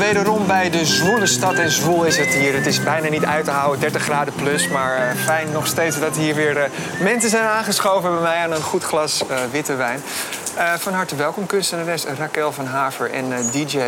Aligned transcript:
Wederom 0.00 0.46
bij 0.46 0.70
de 0.70 0.84
zwoele 0.86 1.26
stad. 1.26 1.54
En 1.54 1.70
zwoel 1.70 2.04
is 2.04 2.16
het 2.16 2.28
hier. 2.28 2.54
Het 2.54 2.66
is 2.66 2.82
bijna 2.82 3.08
niet 3.08 3.24
uit 3.24 3.44
te 3.44 3.50
houden, 3.50 3.80
30 3.80 4.02
graden 4.02 4.34
plus. 4.34 4.68
Maar 4.68 4.98
uh, 4.98 5.22
fijn 5.22 5.52
nog 5.52 5.66
steeds 5.66 6.00
dat 6.00 6.16
hier 6.16 6.34
weer 6.34 6.56
uh, 6.56 6.62
mensen 7.00 7.30
zijn 7.30 7.44
aangeschoven 7.44 8.10
bij 8.10 8.20
mij 8.20 8.36
aan 8.36 8.52
een 8.52 8.62
goed 8.62 8.84
glas 8.84 9.22
uh, 9.30 9.36
witte 9.50 9.74
wijn. 9.74 10.00
van 10.78 10.92
harte 10.92 11.16
welkom, 11.16 11.46
kunstenares 11.46 12.04
Raquel 12.04 12.52
van 12.52 12.66
Haver 12.66 13.10
en 13.10 13.50
DJ 13.52 13.78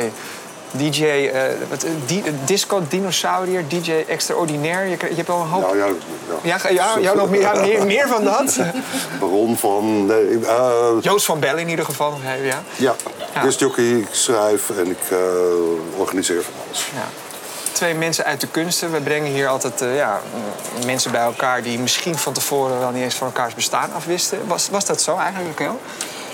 DJ, 0.72 1.02
uh, 1.02 1.42
wat, 1.68 1.86
di 2.06 2.22
Disco 2.44 2.82
Dinosaurier, 2.88 3.64
DJ 3.68 4.04
Extraordinair. 4.08 4.86
Je, 4.86 4.96
je 5.08 5.14
hebt 5.14 5.28
al 5.28 5.40
een 5.40 5.48
hoop. 5.48 5.60
Nou, 5.60 5.76
ja, 5.76 5.86
ja. 6.42 6.56
ja, 6.62 6.68
ja, 6.70 7.00
jou 7.00 7.16
nog 7.16 7.30
meer, 7.30 7.40
ja, 7.40 7.60
meer, 7.60 7.86
meer, 7.86 8.08
van 8.08 8.24
dat. 8.24 8.58
Baron 9.20 9.56
van. 9.56 10.06
Nee, 10.06 10.28
uh, 10.28 10.88
Joost 11.00 11.24
van 11.24 11.40
Bell 11.40 11.58
in 11.58 11.68
ieder 11.68 11.84
geval. 11.84 12.18
Ja, 12.22 12.32
ja. 12.76 12.94
ja. 13.34 13.48
jockey, 13.48 13.84
ik 13.84 14.08
schrijf 14.10 14.70
en 14.70 14.90
ik 14.90 15.10
uh, 15.12 15.18
organiseer 15.96 16.42
van 16.42 16.52
alles. 16.66 16.90
Ja. 16.94 17.08
Twee 17.72 17.94
mensen 17.94 18.24
uit 18.24 18.40
de 18.40 18.46
kunsten. 18.46 18.92
We 18.92 19.00
brengen 19.00 19.32
hier 19.32 19.48
altijd 19.48 19.84
ja, 19.94 20.20
mensen 20.86 21.10
bij 21.10 21.20
elkaar 21.20 21.62
die 21.62 21.78
misschien 21.78 22.18
van 22.18 22.32
tevoren 22.32 22.78
wel 22.78 22.90
niet 22.90 23.02
eens 23.02 23.14
van 23.14 23.26
elkaars 23.26 23.54
bestaan 23.54 23.92
afwisten. 23.92 24.38
Was, 24.46 24.68
was 24.70 24.84
dat 24.84 25.02
zo 25.02 25.16
eigenlijk, 25.16 25.58
Raquel? 25.58 25.80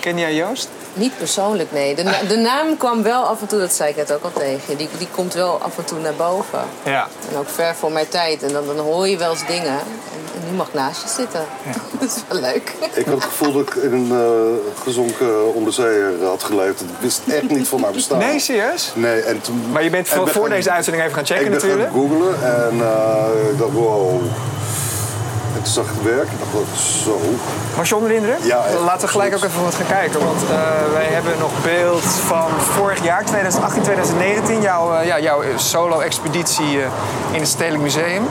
Ken 0.00 0.18
jij 0.18 0.34
Joost? 0.34 0.68
Niet 0.98 1.18
persoonlijk, 1.18 1.72
nee. 1.72 1.94
De, 1.94 2.04
de, 2.28 2.36
naam 2.36 2.76
kwam 2.76 3.02
wel 3.02 3.22
af 3.22 3.40
en 3.40 3.46
toe, 3.46 3.58
dat 3.58 3.72
zei 3.72 3.90
ik 3.90 3.96
net 3.96 4.12
ook 4.12 4.22
al 4.22 4.32
tegen 4.32 4.76
Die, 4.76 4.88
die 4.98 5.08
komt 5.10 5.34
wel 5.34 5.58
af 5.62 5.78
en 5.78 5.84
toe 5.84 5.98
naar 5.98 6.14
boven. 6.14 6.60
Ja. 6.82 7.08
En 7.30 7.38
ook 7.38 7.48
ver 7.48 7.74
voor 7.74 7.92
mijn 7.92 8.08
tijd. 8.08 8.42
En 8.42 8.52
dan, 8.52 8.66
dan 8.66 8.78
hoor 8.78 9.08
je 9.08 9.16
wel 9.16 9.30
eens 9.30 9.46
dingen. 9.46 9.78
En, 9.78 10.50
nu 10.50 10.56
mag 10.56 10.66
ik 10.66 10.74
naast 10.74 11.02
je 11.02 11.08
zitten. 11.08 11.40
Ja. 11.64 11.72
dat 12.00 12.08
is 12.08 12.22
wel 12.28 12.40
leuk. 12.40 12.72
Ik 12.94 13.04
had 13.04 13.14
het 13.14 13.24
gevoel 13.24 13.52
dat 13.52 13.62
ik 13.62 13.74
in 13.74 13.92
een 13.92 14.12
uh, 14.12 14.82
gezonken 14.82 15.54
onderzeeër 15.54 16.24
had 16.24 16.42
geleefd. 16.42 16.80
Ik 16.80 16.86
wist 17.00 17.20
echt 17.28 17.50
niet 17.50 17.68
van 17.68 17.80
mijn 17.80 17.92
bestaan. 17.92 18.18
Nee, 18.18 18.38
serieus? 18.38 18.92
Nee. 18.94 19.20
En 19.20 19.40
toen, 19.40 19.70
maar 19.72 19.82
je 19.82 19.90
bent 19.90 20.08
voor, 20.08 20.28
voor 20.28 20.48
deze 20.48 20.70
uitzending 20.70 21.04
even 21.04 21.16
gaan 21.16 21.26
checken 21.26 21.46
ik 21.46 21.52
natuurlijk? 21.52 21.88
Ik 21.88 21.92
ben 21.92 22.08
gaan 22.08 22.10
googlen 22.10 22.68
en 22.68 22.76
uh, 22.76 23.50
ik 23.50 23.58
dacht, 23.58 23.72
wow... 23.72 24.22
En 25.54 25.62
toen 25.62 25.72
zag 25.72 25.84
ik 25.84 25.90
het 25.94 26.02
werk 26.02 26.28
en 26.28 26.36
dacht 26.38 26.80
zo. 26.80 27.20
Was 27.76 27.88
je 27.88 27.94
onder 27.94 28.10
de 28.10 28.16
indruk? 28.16 28.38
Ja. 28.42 28.64
Laten 28.84 29.00
we 29.00 29.08
gelijk 29.08 29.34
ook 29.34 29.44
even 29.44 29.64
wat 29.64 29.74
gaan 29.74 29.86
kijken. 29.86 30.24
Want 30.24 30.42
uh, 30.42 30.48
wij 30.92 31.04
hebben 31.04 31.32
nog 31.38 31.50
beeld 31.62 32.04
van 32.04 32.50
vorig 32.60 33.02
jaar, 33.04 33.24
2018, 33.24 33.82
2019. 33.82 34.60
Jouw, 34.60 35.00
uh, 35.00 35.06
ja, 35.06 35.20
jouw 35.20 35.42
solo-expeditie 35.56 36.76
uh, 36.76 36.84
in 37.32 37.40
het 37.40 37.48
Stedelijk 37.48 37.82
Museum. 37.82 38.28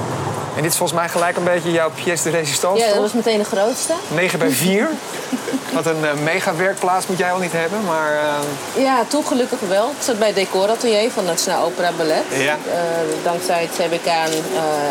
En 0.55 0.63
dit 0.63 0.71
is 0.71 0.77
volgens 0.77 0.99
mij 0.99 1.09
gelijk 1.09 1.37
een 1.37 1.43
beetje 1.43 1.71
jouw 1.71 1.91
pièce 2.03 2.23
de 2.23 2.29
résistance, 2.29 2.85
Ja, 2.85 2.89
dat 2.89 3.01
was 3.01 3.13
meteen 3.13 3.37
de 3.37 3.43
grootste. 3.43 3.93
9 4.07 4.39
bij 4.39 4.49
4. 4.49 4.89
Wat 5.73 5.85
een 5.85 6.23
mega 6.23 6.55
werkplaats 6.55 7.07
moet 7.07 7.17
jij 7.17 7.31
al 7.31 7.39
niet 7.39 7.51
hebben, 7.51 7.79
maar... 7.85 8.19
Ja, 8.75 9.03
toen 9.07 9.25
gelukkig 9.25 9.59
wel. 9.67 9.85
Ik 9.85 10.03
zat 10.03 10.19
bij 10.19 10.27
het 10.27 10.35
decoratelier 10.35 11.11
van 11.11 11.23
het 11.23 11.33
Nationaal 11.33 11.65
Opera 11.65 11.91
Ballet. 11.97 12.23
Ja. 12.29 12.57
dankzij 13.23 13.61
het 13.61 13.87
CBK 13.87 14.07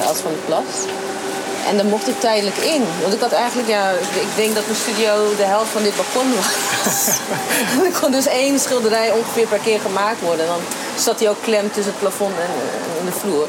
als 0.08 0.18
van 0.18 0.30
de 0.30 0.38
Plas. 0.46 0.64
En 1.68 1.76
dan 1.76 1.86
mocht 1.86 2.08
ik 2.08 2.20
tijdelijk 2.20 2.56
in. 2.56 2.82
Want 3.00 3.14
ik 3.14 3.20
had 3.20 3.32
eigenlijk, 3.32 3.68
ja, 3.68 3.90
ik 4.26 4.36
denk 4.36 4.54
dat 4.54 4.66
mijn 4.66 4.78
studio 4.78 5.36
de 5.36 5.44
helft 5.44 5.70
van 5.70 5.82
dit 5.82 5.96
balkon 5.96 6.34
was. 6.34 7.06
er 7.86 8.00
kon 8.00 8.10
dus 8.10 8.26
één 8.26 8.58
schilderij 8.58 9.10
ongeveer 9.10 9.46
per 9.46 9.58
keer 9.58 9.80
gemaakt 9.80 10.20
worden. 10.20 10.44
En 10.44 10.50
dan 10.50 10.60
zat 10.96 11.20
hij 11.20 11.28
ook 11.28 11.42
klem 11.42 11.72
tussen 11.72 11.92
het 11.92 12.00
plafond 12.00 12.34
en, 12.34 12.52
en 12.98 13.04
de 13.04 13.12
vloer. 13.12 13.46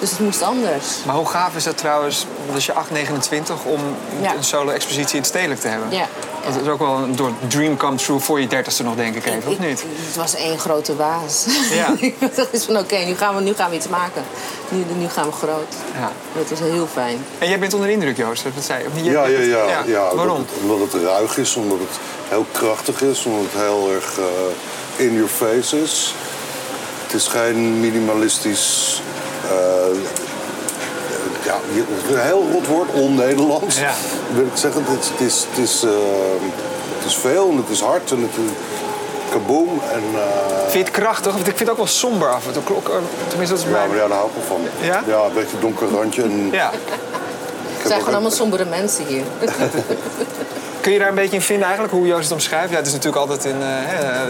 Dus 0.00 0.10
het 0.10 0.18
moest 0.20 0.42
anders. 0.42 0.86
Maar 1.06 1.14
hoe 1.14 1.28
gaaf 1.28 1.56
is 1.56 1.64
dat 1.64 1.76
trouwens, 1.78 2.26
als 2.54 2.66
je 2.66 2.72
829, 2.72 3.64
om 3.64 3.80
Ja. 4.22 4.34
een 4.34 4.44
solo-expositie 4.44 5.14
in 5.14 5.20
het 5.20 5.26
stedelijk 5.30 5.60
te 5.60 5.68
hebben? 5.68 5.90
Ja. 5.90 6.06
Dat 6.44 6.62
is 6.62 6.68
ook 6.68 6.78
wel 6.78 6.94
een 6.96 7.16
door 7.16 7.30
dream 7.48 7.76
come 7.76 7.96
true 7.96 8.18
voor 8.18 8.40
je 8.40 8.46
dertigste 8.46 8.82
nog, 8.82 8.94
denk 8.94 9.14
ik 9.14 9.26
even, 9.26 9.42
of 9.46 9.52
Ik- 9.52 9.58
niet? 9.58 9.84
Het 10.06 10.16
was 10.16 10.34
één 10.34 10.58
grote 10.58 10.96
waas. 10.96 11.44
Ja. 11.72 11.94
ik 11.98 12.14
dacht 12.36 12.48
eens 12.52 12.64
van 12.64 12.78
oké, 12.78 12.96
nu, 12.96 13.14
gaan 13.14 13.34
we, 13.36 13.40
nu 13.42 13.54
gaan 13.54 13.70
we 13.70 13.76
iets 13.76 13.88
maken. 13.88 14.22
Nu, 14.68 14.84
nu 14.98 15.08
gaan 15.08 15.26
we 15.26 15.32
groot. 15.32 15.74
Ja. 15.98 16.12
Dat 16.38 16.48
was 16.50 16.58
heel 16.58 16.88
fijn. 16.92 17.24
En 17.38 17.48
jij 17.48 17.58
bent 17.58 17.72
onder 17.74 17.88
de 17.88 17.94
indruk, 17.94 18.16
Joost, 18.16 18.42
dat 18.54 18.64
zei 18.64 18.82
je. 18.82 18.86
Of 18.88 18.94
niet? 18.94 19.04
Je- 19.04 19.10
Ja, 19.10 19.26
ja, 19.26 19.40
ja. 19.40 19.82
ja, 19.86 20.14
Waarom? 20.14 20.36
Omdat 20.36 20.46
het, 20.50 20.62
omdat 20.62 20.92
het 20.92 21.02
ruig 21.02 21.36
is, 21.38 21.54
omdat 21.56 21.78
het 21.78 21.98
heel 22.28 22.46
krachtig 22.52 23.02
is, 23.02 23.24
omdat 23.24 23.52
het 23.52 23.62
heel 23.62 23.90
erg 23.94 24.18
eh, 24.18 25.04
in 25.06 25.12
your 25.14 25.28
face 25.28 25.82
is. 25.82 26.14
Het 27.06 27.14
is 27.14 27.26
geen 27.28 27.80
minimalistisch. 27.80 29.02
Eh, 29.50 29.98
ja, 31.44 31.54
een 32.10 32.18
heel 32.20 32.48
rot 32.52 32.66
woord, 32.66 32.88
on-Nederlands. 32.92 33.78
Ja. 33.78 33.92
Wil 34.34 34.44
ik 34.44 34.50
zeggen, 34.54 34.84
het, 34.86 34.98
is- 35.04 35.08
het, 35.10 35.20
is, 35.20 35.46
het, 35.50 35.58
is, 35.68 35.82
eh, 35.82 35.90
het 36.98 37.06
is 37.06 37.16
veel 37.16 37.48
en 37.50 37.56
het 37.56 37.68
is 37.68 37.80
hard 37.80 38.10
en 38.10 38.20
het 38.20 38.30
is 38.30 38.50
kaboom. 39.30 39.80
En, 39.92 40.02
eh, 40.14 40.60
Vind 40.60 40.72
je 40.72 40.78
het 40.78 40.90
krachtig? 40.90 41.32
Want 41.32 41.38
ik 41.46 41.56
vind 41.56 41.58
het 41.58 41.70
ook 41.70 41.76
wel 41.76 41.86
somber 41.86 42.28
af 42.28 42.46
en 42.46 42.52
toe. 42.52 42.62
Klok- 42.62 42.88
eh, 42.88 42.94
Tenminste, 43.28 43.54
dat 43.54 43.64
is 43.64 43.70
ja, 43.70 43.76
mijn... 43.78 43.88
maar 43.88 43.98
ja, 43.98 44.08
daar 44.08 44.16
hou 44.16 44.28
ik 44.28 44.34
wel 44.34 44.44
van. 44.58 44.86
Ja? 44.86 45.02
Ja, 45.06 45.24
een 45.24 45.32
beetje 45.34 45.58
donker 45.60 45.88
randje. 45.90 46.22
En 46.22 46.48
Ja. 46.52 46.70
Het 47.78 47.88
zijn 47.88 47.98
gewoon 47.98 48.14
allemaal 48.14 48.30
sombere 48.36 48.64
mensen 48.64 49.04
hier. 49.06 49.22
Kun 50.80 50.92
je 50.92 50.98
daar 50.98 51.08
een 51.08 51.14
beetje 51.14 51.36
in 51.36 51.42
vinden 51.42 51.64
eigenlijk, 51.64 51.94
hoe 51.96 52.06
Joost 52.06 52.22
het 52.22 52.32
omschrijft? 52.32 52.70
Ja, 52.70 52.76
het 52.76 52.86
is 52.86 52.92
natuurlijk 52.92 53.22
altijd 53.22 53.44
in 53.44 53.62
eh, 53.62 53.66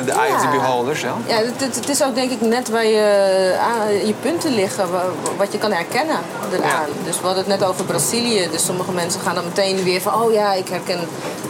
de 0.05 0.12
eye 0.12 0.33
of 0.34 0.41
the 0.41 0.47
Ja. 0.47 0.50
beholder. 0.50 0.99
Ja. 1.03 1.15
Ja, 1.27 1.37
het, 1.56 1.88
is 1.88 2.03
ook 2.03 2.15
denk 2.15 2.31
ik 2.31 2.41
net 2.41 2.69
waar 2.69 2.87
je, 2.87 3.56
aan- 3.61 4.06
je 4.06 4.15
punten 4.22 4.55
liggen, 4.55 4.91
wa- 4.91 5.05
wat 5.37 5.53
je 5.53 5.59
kan 5.59 5.72
herkennen 5.72 6.16
eraan. 6.53 6.88
Dus 7.05 7.16
we 7.21 7.27
hadden 7.27 7.44
het 7.50 7.59
net 7.61 7.69
over 7.69 7.84
Brazilië. 7.84 8.49
Dus 8.53 8.65
sommige 8.65 8.93
mensen 8.93 9.21
gaan 9.21 9.34
dan 9.34 9.44
meteen 9.44 9.83
weer 9.84 10.00
van, 10.00 10.22
oh 10.22 10.33
ja, 10.33 10.53
ik 10.53 10.69
herken, 10.69 10.99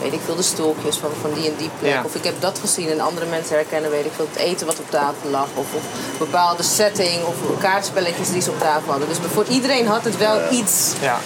weet 0.02 0.12
ik 0.12 0.20
veel, 0.24 0.36
de 0.36 0.42
stolkjes 0.42 0.96
van, 0.96 1.10
van 1.20 1.32
die 1.34 1.46
en 1.48 1.54
die 1.58 1.70
plek. 1.78 1.92
Ja. 1.92 2.02
Of 2.04 2.14
ik 2.14 2.24
heb 2.24 2.34
dat 2.40 2.58
gezien 2.60 2.88
en 2.90 3.00
andere 3.00 3.26
mensen 3.26 3.54
herkennen, 3.56 3.90
weet 3.90 4.04
ik 4.04 4.12
veel, 4.16 4.26
het 4.32 4.42
eten 4.42 4.66
wat 4.66 4.78
op 4.78 4.90
tafel 4.90 5.30
lag. 5.30 5.46
Of, 5.54 5.66
of 5.74 5.82
bepaalde 6.18 6.62
setting 6.62 7.24
of 7.24 7.34
kaartspelletjes 7.60 8.30
die 8.30 8.42
ze 8.42 8.50
op 8.50 8.60
tafel 8.60 8.90
hadden. 8.90 9.08
Dus 9.08 9.18
voor 9.32 9.44
iedereen 9.48 9.86
had 9.86 10.04
het 10.04 10.16
wel 10.18 10.38
iets 10.50 10.92
Ja. 11.00 11.18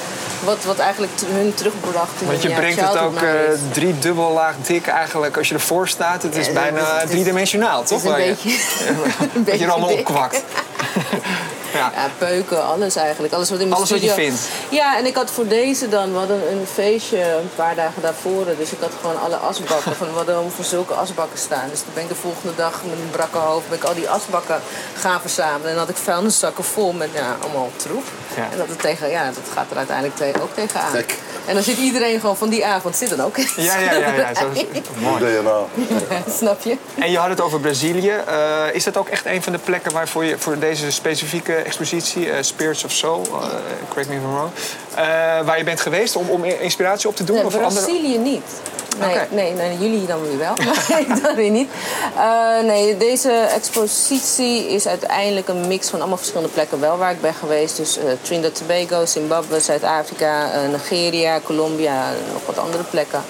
Wat, 0.45 0.65
wat 0.65 0.79
eigenlijk 0.79 1.13
hun 1.27 1.55
terugbracht. 1.55 2.21
in 2.21 2.27
Want 2.27 2.43
je 2.43 2.49
ja, 2.49 2.57
brengt 2.57 2.81
het 2.81 2.99
ook 2.99 3.15
eh 3.17 3.23
memories. 3.23 3.59
drie 3.73 3.99
dubbel 3.99 4.33
laag 4.33 4.55
dik 4.67 4.87
eigenlijk 4.87 5.37
als 5.37 5.49
je 5.49 5.55
ervoor 5.55 5.89
staat. 5.89 6.23
Het 6.23 6.37
is 6.37 6.47
Ja, 6.47 6.53
bijna 6.53 6.95
het 6.95 7.05
is- 7.05 7.11
driedimensionaal, 7.11 7.79
Het 7.79 7.89
toch? 7.89 7.99
is 7.99 8.05
een 8.05 8.21
je- 8.21 8.27
beetje, 8.43 8.51
een 9.35 9.45
beetje 9.45 9.65
er 9.65 9.71
allemaal 9.71 9.93
opkwakt. 9.93 10.43
ja. 11.75 11.93
Ja, 11.95 12.09
peuken, 12.19 12.65
alles 12.65 12.97
eigenlijk. 12.97 13.35
Alles 13.35 13.51
wat 13.51 13.59
in 13.59 13.65
mijn 13.69 13.77
Alles 13.79 13.91
wat 13.91 14.03
je 14.03 14.11
vindt. 14.11 14.41
Ja, 14.69 14.99
en 14.99 15.07
ik 15.07 15.15
had 15.15 15.31
voor 15.31 15.47
deze 15.49 15.89
dan, 15.89 16.13
we 16.13 16.19
hadden 16.19 16.53
een 16.53 16.67
feestje 16.73 17.19
een 17.23 17.51
paar 17.55 17.75
dagen 17.75 18.03
daarvoor. 18.03 18.45
Dus 18.59 18.71
ik 18.73 18.79
had 18.81 18.91
gewoon 19.01 19.21
alle 19.21 19.37
asbakken, 19.37 19.95
van, 19.97 20.07
we 20.07 20.13
hadden 20.15 20.51
voor 20.51 20.65
zulke 20.65 20.95
asbakken 20.95 21.39
staan. 21.39 21.69
Dus 21.71 21.79
toen 21.81 21.95
ben 21.95 22.03
ik 22.03 22.09
de 22.09 22.15
volgende 22.15 22.55
dag 22.57 22.73
met 22.85 22.99
een 22.99 23.11
brakke 23.11 23.39
hoofd 23.39 23.69
ben 23.69 23.79
ik 23.79 23.85
al 23.85 23.95
die 23.95 24.09
asbakken 24.11 24.61
gaan 24.99 25.21
verzamelen. 25.21 25.69
En 25.69 25.77
dan 25.77 25.87
had 25.87 25.89
ik 25.89 25.97
vuilniszakken 26.03 26.65
vol 26.65 26.93
met 26.93 27.09
ja, 27.13 27.37
allemaal 27.43 27.71
troep. 27.77 28.05
Ja. 28.37 28.49
En 28.53 28.59
dat, 28.59 28.69
het 28.69 28.81
tegen, 28.81 29.11
ja, 29.11 29.25
dat 29.25 29.45
gaat 29.55 29.71
er 29.71 29.77
uiteindelijk 29.77 30.17
te- 30.17 30.43
ook 30.43 30.55
tegenaan. 30.55 30.93
En 31.47 31.55
dan 31.55 31.63
zit 31.63 31.77
iedereen 31.79 32.21
gewoon 32.21 32.37
van 32.37 32.49
die 32.49 32.67
avond, 32.67 32.97
zit 32.97 33.11
dan 33.11 33.21
ook. 33.21 33.37
Ja, 33.37 33.79
ja, 33.79 33.93
ja, 33.93 34.13
ja. 34.15 34.35
Zo 34.35 34.47
mooi. 35.03 35.39
DNA. 35.41 35.65
Snap 36.39 36.63
je? 36.63 36.77
En 36.99 37.11
je 37.11 37.19
had 37.19 37.29
het 37.29 37.41
over 37.41 37.61
Brazilië. 37.61 38.11
Eh, 38.11 38.65
is 38.73 38.85
dat 38.85 38.97
ook 38.97 39.09
echt 39.09 39.27
een 39.27 39.43
van 39.43 39.53
de 39.53 39.59
plekken 39.59 39.93
waarvoor 39.93 40.25
je 40.25 40.39
voor 40.39 40.59
deze 40.59 40.91
specifieke 40.91 41.55
expositie, 41.55 42.31
eh, 42.31 42.43
Spirits 42.43 42.85
of 42.85 42.93
Soul, 42.93 43.23
eh, 43.23 43.49
correct 43.89 44.09
me 44.09 44.15
if 44.15 44.21
I'm 44.23 44.33
wrong, 44.35 44.51
eh, 44.95 45.05
waar 45.47 45.59
je 45.59 45.65
bent 45.65 45.81
geweest 45.81 46.17
om, 46.17 46.29
om 46.29 46.45
inspiratie 46.45 47.09
op 47.09 47.17
te 47.17 47.25
doen? 47.25 47.37
Nee, 47.37 47.45
of 47.45 47.55
andere- 47.55 47.85
Brazilië 47.85 48.19
niet. 48.19 48.43
Nee, 48.99 49.19
nee, 49.31 49.53
nee, 49.53 49.79
jullie 49.79 50.07
dan 50.07 50.23
weer 50.23 50.39
wel, 50.39 50.55
maar 50.65 51.01
ik 51.01 51.23
dan 51.23 51.35
weer 51.35 51.51
niet. 51.51 51.71
Eh, 52.17 52.61
nee, 52.65 52.97
deze 52.97 53.31
expositie 53.31 54.69
is 54.69 54.87
uiteindelijk 54.87 55.49
een 55.49 55.67
mix 55.67 55.89
van 55.89 55.99
allemaal 55.99 56.17
verschillende 56.17 56.53
plekken 56.53 56.81
wel 56.81 56.97
waar 56.97 57.11
ik 57.11 57.21
ben 57.21 57.35
geweest. 57.35 57.77
Dus 57.77 57.99
eh, 57.99 58.05
Trinidad 58.23 58.55
Tobago, 58.55 59.07
Zimbabwe, 59.07 59.61
Zuid-Afrika, 59.61 60.53
eh, 60.53 60.69
Nigeria, 60.71 61.41
Colombia 61.45 62.09
en 62.09 62.33
nog 62.33 62.47
wat 62.47 62.59
andere 62.59 62.83
plekken. 62.83 63.23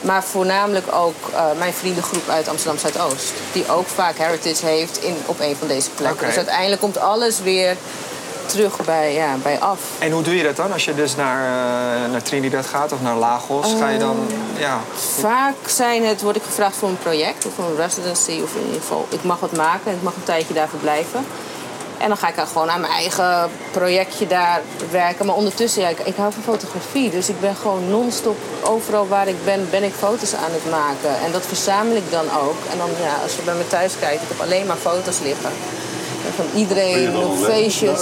Maar 0.00 0.24
voornamelijk 0.24 0.86
ook 0.92 1.14
mijn 1.58 1.72
vriendengroep 1.72 2.28
uit 2.28 2.48
Amsterdam 2.48 2.78
Zuidoost. 2.78 3.32
Die 3.52 3.68
ook 3.70 3.86
vaak 3.86 4.18
heritage 4.18 4.66
heeft 4.66 5.02
in, 5.02 5.16
op 5.26 5.40
een 5.40 5.56
van 5.56 5.68
deze 5.68 5.90
plekken. 5.90 6.26
Dus 6.26 6.36
uiteindelijk 6.36 6.80
komt 6.80 6.98
alles 6.98 7.40
weer 7.40 7.76
terug 8.46 8.84
bij, 8.84 9.14
ja, 9.14 9.36
bij 9.42 9.58
af. 9.58 9.80
En 9.98 10.10
hoe 10.10 10.22
doe 10.22 10.36
je 10.36 10.42
dat 10.42 10.56
dan? 10.56 10.72
Als 10.72 10.84
je 10.84 10.94
dus 10.94 11.16
naar, 11.16 11.42
eh, 11.44 12.10
naar 12.10 12.22
Trinidad 12.22 12.66
gaat 12.66 12.92
of 12.92 13.00
naar 13.00 13.16
Lagos, 13.16 13.74
ga 13.78 13.88
je 13.88 13.98
dan... 13.98 14.16
Ja, 14.58 14.80
Vaak 15.20 15.54
zijn 15.66 16.04
het, 16.04 16.22
word 16.22 16.36
ik 16.36 16.42
gevraagd 16.42 16.76
voor 16.76 16.88
een 16.88 16.98
project 16.98 17.46
of 17.46 17.58
een 17.58 17.76
residency. 17.76 18.40
Of 18.42 18.54
in 18.54 18.64
ieder 18.64 18.80
geval, 18.80 19.06
ik 19.08 19.22
mag 19.22 19.40
wat 19.40 19.56
maken 19.56 19.90
en 19.90 19.96
ik 19.96 20.02
mag 20.02 20.14
een 20.14 20.24
tijdje 20.24 20.54
daar 20.54 20.68
verblijven. 20.68 21.26
En 21.98 22.08
dan 22.08 22.16
ga 22.16 22.28
ik 22.28 22.36
dan 22.36 22.46
gewoon 22.46 22.70
aan 22.70 22.80
mijn 22.80 22.92
eigen 22.92 23.50
projectje 23.70 24.26
daar 24.26 24.60
werken. 24.90 25.26
Maar 25.26 25.34
ondertussen, 25.34 25.82
ja, 25.82 25.88
ik, 25.88 25.98
ik 25.98 26.16
hou 26.16 26.32
van 26.32 26.42
fotografie. 26.42 27.10
Dus 27.10 27.28
ik 27.28 27.40
ben 27.40 27.56
gewoon 27.56 27.90
non-stop 27.90 28.36
overal 28.62 29.08
waar 29.08 29.28
ik 29.28 29.44
ben, 29.44 29.70
ben 29.70 29.82
ik 29.82 29.92
foto's 29.92 30.34
aan 30.34 30.52
het 30.52 30.70
maken. 30.70 31.24
En 31.24 31.32
dat 31.32 31.46
verzamel 31.46 31.96
ik 31.96 32.10
dan 32.10 32.24
ook. 32.24 32.56
En 32.70 32.78
dan, 32.78 32.90
ja, 33.00 33.14
als 33.22 33.36
je 33.36 33.42
bij 33.42 33.54
me 33.54 33.66
thuis 33.66 33.92
kijkt, 34.00 34.22
ik 34.22 34.28
heb 34.28 34.40
alleen 34.40 34.66
maar 34.66 34.76
foto's 34.76 35.20
liggen. 35.20 35.50
Van 36.36 36.44
iedereen, 36.54 37.14
alleen 37.14 37.38
feestjes. 37.38 38.00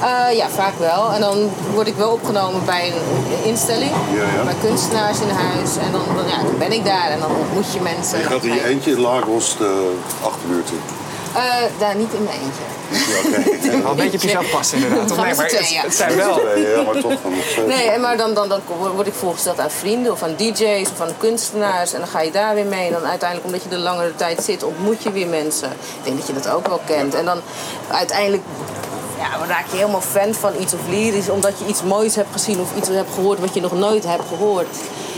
Eh, 0.00 0.36
ja, 0.36 0.48
vaak 0.48 0.78
wel. 0.78 1.12
En 1.12 1.20
dan 1.20 1.50
word 1.74 1.86
ik 1.86 1.94
wel 1.94 2.10
opgenomen 2.10 2.64
bij 2.64 2.92
een 2.92 3.44
instelling. 3.44 3.90
Ja, 4.14 4.22
ja. 4.36 4.44
Bij 4.44 4.54
kunstenaars 4.60 5.20
in 5.20 5.28
huis. 5.28 5.76
En 5.76 5.92
dan, 5.92 6.00
dan, 6.16 6.26
ja, 6.28 6.42
dan 6.42 6.58
ben 6.58 6.72
ik 6.72 6.84
daar 6.84 7.10
en 7.10 7.20
dan 7.20 7.30
ontmoet 7.36 7.72
je 7.72 7.80
mensen. 7.80 8.18
Je 8.18 8.24
gaat 8.24 8.44
in 8.44 8.54
je 8.54 8.64
eentje 8.64 8.90
in 8.90 9.00
Lagos 9.00 9.56
de 9.56 9.94
achterbuurt 10.22 10.70
in. 10.70 10.95
Eh, 11.36 11.78
daar 11.78 11.96
niet 11.96 12.12
in 12.12 12.22
mijn 12.22 12.38
eentje. 12.40 12.62
Ja, 12.90 13.18
oké. 13.18 13.78
Wel 13.82 13.90
een 13.90 13.96
beetje 13.96 14.16
op 14.16 14.22
jezelf 14.22 14.50
passen 14.50 14.78
inderdaad. 14.78 15.08
Nee, 15.08 15.34
maar 15.34 15.46
het, 15.84 15.94
zijn 15.94 16.16
wel... 16.16 16.56
Ja, 16.58 16.82
maar 16.82 17.00
toch 17.00 17.20
van 17.20 17.32
Nee, 17.66 17.90
en 17.90 18.00
maar 18.00 18.16
dan, 18.16 18.34
dan, 18.34 18.48
dan 18.48 18.60
word 18.94 19.06
ik 19.06 19.14
voorgesteld 19.14 19.60
aan 19.60 19.70
vrienden 19.70 20.12
of 20.12 20.22
aan 20.22 20.34
DJ's 20.36 20.90
of 20.90 21.00
aan 21.00 21.16
kunstenaars. 21.18 21.92
En 21.92 21.98
dan 21.98 22.08
ga 22.08 22.20
je 22.20 22.30
daar 22.30 22.54
weer 22.54 22.64
mee. 22.64 22.86
En 22.86 22.92
dan 22.92 23.06
uiteindelijk, 23.06 23.48
omdat 23.48 23.62
je 23.62 23.68
er 23.68 23.82
langere 23.82 24.14
tijd 24.14 24.44
zit, 24.44 24.62
ontmoet 24.62 25.02
je 25.02 25.12
weer 25.12 25.26
mensen. 25.26 25.70
Ik 25.70 26.04
denk 26.04 26.16
dat 26.16 26.26
je 26.26 26.32
dat 26.32 26.48
ook 26.48 26.66
wel 26.66 26.80
kent. 26.86 27.14
En 27.14 27.24
dan 27.24 27.40
uiteindelijk 27.90 28.42
ja, 29.18 29.38
dan 29.38 29.46
raak 29.46 29.66
je 29.70 29.76
helemaal 29.76 30.00
fan 30.00 30.34
van 30.34 30.52
iets 30.60 30.74
of 30.74 30.80
lyrisch. 30.88 31.28
Omdat 31.28 31.58
je 31.58 31.66
iets 31.66 31.82
moois 31.82 32.14
hebt 32.14 32.32
gezien 32.32 32.60
of 32.60 32.76
iets 32.76 32.88
hebt 32.88 33.14
gehoord 33.14 33.40
wat 33.40 33.54
je 33.54 33.60
nog 33.60 33.72
nooit 33.72 34.04
hebt 34.04 34.28
gehoord. 34.28 34.76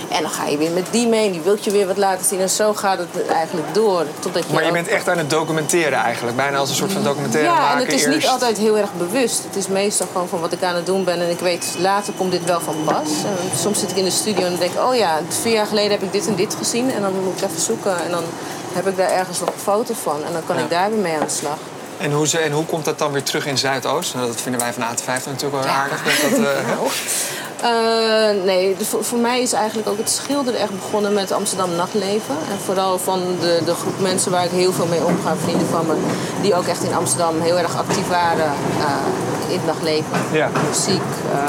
En 0.09 0.23
dan 0.23 0.31
ga 0.31 0.47
je 0.47 0.57
weer 0.57 0.71
met 0.71 0.87
die 0.91 1.07
mee 1.07 1.27
en 1.27 1.33
die 1.33 1.41
wilt 1.41 1.65
je 1.65 1.71
weer 1.71 1.87
wat 1.87 1.97
laten 1.97 2.25
zien. 2.27 2.41
En 2.41 2.51
zo 2.51 2.75
gaat 2.75 2.99
het 2.99 3.27
eigenlijk 3.29 3.75
door. 3.75 4.05
Totdat 4.19 4.45
je 4.47 4.53
Maar 4.53 4.63
je 4.63 4.69
ook- 4.69 4.75
bent 4.75 4.89
echt 4.89 5.09
aan 5.09 5.19
het 5.19 5.31
documenteren 5.31 5.99
eigenlijk. 5.99 6.37
Bijna 6.37 6.57
als 6.59 6.69
een 6.71 6.75
soort 6.77 6.93
van 6.93 7.03
documentaire 7.03 7.49
ja, 7.51 7.59
maken 7.59 7.73
en 7.79 7.85
het 7.85 7.93
is 7.93 8.05
eerst. 8.05 8.19
niet 8.19 8.27
altijd 8.29 8.59
heel 8.59 8.77
erg 8.79 8.89
bewust. 8.99 9.43
Het 9.45 9.57
is 9.57 9.67
meestal 9.67 10.07
gewoon 10.13 10.29
van 10.29 10.41
wat 10.41 10.53
ik 10.53 10.63
aan 10.63 10.75
het 10.75 10.87
doen 10.87 11.05
ben. 11.05 11.21
En 11.21 11.31
ik 11.31 11.39
weet, 11.39 11.75
later 11.79 12.13
komt 12.17 12.31
dit 12.33 12.45
wel 12.45 12.61
van 12.61 12.77
pas. 12.85 13.09
En 13.25 13.59
soms 13.59 13.79
zit 13.79 13.91
ik 13.91 13.97
in 13.97 14.05
de 14.05 14.11
studio 14.11 14.45
en 14.47 14.57
denk 14.59 14.73
ik... 14.73 14.81
oh 14.81 14.95
ja, 14.95 15.19
vier 15.43 15.53
jaar 15.53 15.67
geleden 15.67 15.91
heb 15.91 16.03
ik 16.03 16.13
dit 16.13 16.27
en 16.27 16.35
dit 16.35 16.55
gezien. 16.55 16.93
En 16.93 17.01
dan 17.03 17.13
moet 17.25 17.37
ik 17.43 17.49
even 17.49 17.61
zoeken. 17.61 18.05
En 18.05 18.11
dan 18.11 18.25
heb 18.73 18.87
ik 18.87 18.97
daar 18.97 19.11
ergens 19.11 19.41
nog 19.41 19.49
een 19.49 19.61
foto 19.63 19.95
van. 20.03 20.25
En 20.27 20.33
dan 20.33 20.43
kan 20.47 20.57
Ja. 20.57 20.63
ik 20.63 20.71
daar 20.71 20.91
weer 20.91 20.99
mee 20.99 21.15
aan 21.15 21.27
de 21.27 21.33
slag. 21.33 21.57
En 21.99 22.13
hoe, 22.13 22.27
ze, 22.29 22.39
en 22.39 22.53
hoe 22.53 22.65
komt 22.65 22.85
dat 22.85 22.99
dan 22.99 23.13
weer 23.13 23.23
terug 23.23 23.47
in 23.47 23.59
Zuidoost? 23.59 24.15
Nou, 24.15 24.27
dat 24.27 24.41
vinden 24.41 24.61
wij 24.61 24.73
van 24.73 24.83
AT5 24.83 25.25
natuurlijk 25.27 25.63
wel 25.65 25.73
aardig. 25.73 26.03
Dat 26.05 26.31
dat, 26.31 26.41
eh, 26.47 26.59
Eh, 27.63 28.45
nee, 28.45 28.75
dus 28.79 28.89
voor, 28.89 29.05
voor 29.05 29.19
mij 29.19 29.41
is 29.43 29.53
eigenlijk 29.53 29.89
ook 29.89 29.99
het 29.99 30.11
schilderen 30.11 30.61
echt 30.61 30.71
begonnen 30.81 31.13
met 31.13 31.33
Amsterdam 31.33 31.75
nachtleven. 31.75 32.35
En 32.51 32.59
vooral 32.65 32.99
van 32.99 33.21
de, 33.41 33.61
de 33.65 33.75
groep 33.75 34.01
mensen 34.01 34.31
waar 34.31 34.45
ik 34.45 34.51
heel 34.51 34.73
veel 34.73 34.87
mee 34.87 35.05
omga, 35.05 35.35
vrienden 35.43 35.67
van 35.69 35.87
me, 35.87 35.95
die 36.43 36.55
ook 36.55 36.67
echt 36.67 36.83
in 36.83 36.95
Amsterdam 36.95 37.41
heel 37.41 37.59
erg 37.59 37.77
actief 37.77 38.09
waren 38.09 38.45
eh, 38.79 39.53
in 39.53 39.57
het 39.57 39.67
nachtleven. 39.67 40.19
Ja. 40.33 40.49
Muziek, 40.69 41.03
eh, 41.33 41.41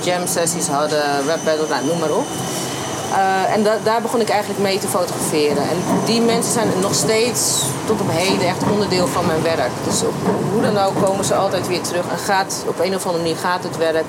jam 0.00 0.26
sessies 0.26 0.66
hadden, 0.68 1.02
rap 1.26 1.38
battle, 1.44 1.66
nou, 1.68 1.84
noem 1.86 1.98
maar 1.98 2.10
op. 2.10 2.26
En 3.54 3.62
da- 3.62 3.78
daar 3.84 4.02
begon 4.02 4.20
ik 4.20 4.28
eigenlijk 4.28 4.60
mee 4.60 4.78
te 4.78 4.88
fotograferen. 4.88 5.56
En 5.62 5.76
die 6.04 6.20
mensen 6.20 6.52
zijn 6.52 6.68
nog 6.80 6.94
steeds 6.94 7.62
tot 7.86 8.00
op 8.00 8.06
heden 8.10 8.46
echt 8.48 8.62
onderdeel 8.72 9.06
van 9.06 9.26
mijn 9.26 9.42
werk. 9.42 9.70
Dus 9.84 10.02
op, 10.02 10.14
hoe 10.52 10.62
dan 10.62 10.78
ook 10.78 11.02
komen 11.04 11.24
ze 11.24 11.34
altijd 11.34 11.68
weer 11.68 11.80
terug. 11.80 12.04
En 12.10 12.18
gaat, 12.18 12.64
op 12.66 12.80
een 12.80 12.94
of 12.94 13.06
andere 13.06 13.22
manier 13.24 13.36
gaat 13.40 13.62
het 13.62 13.76
werk 13.76 14.04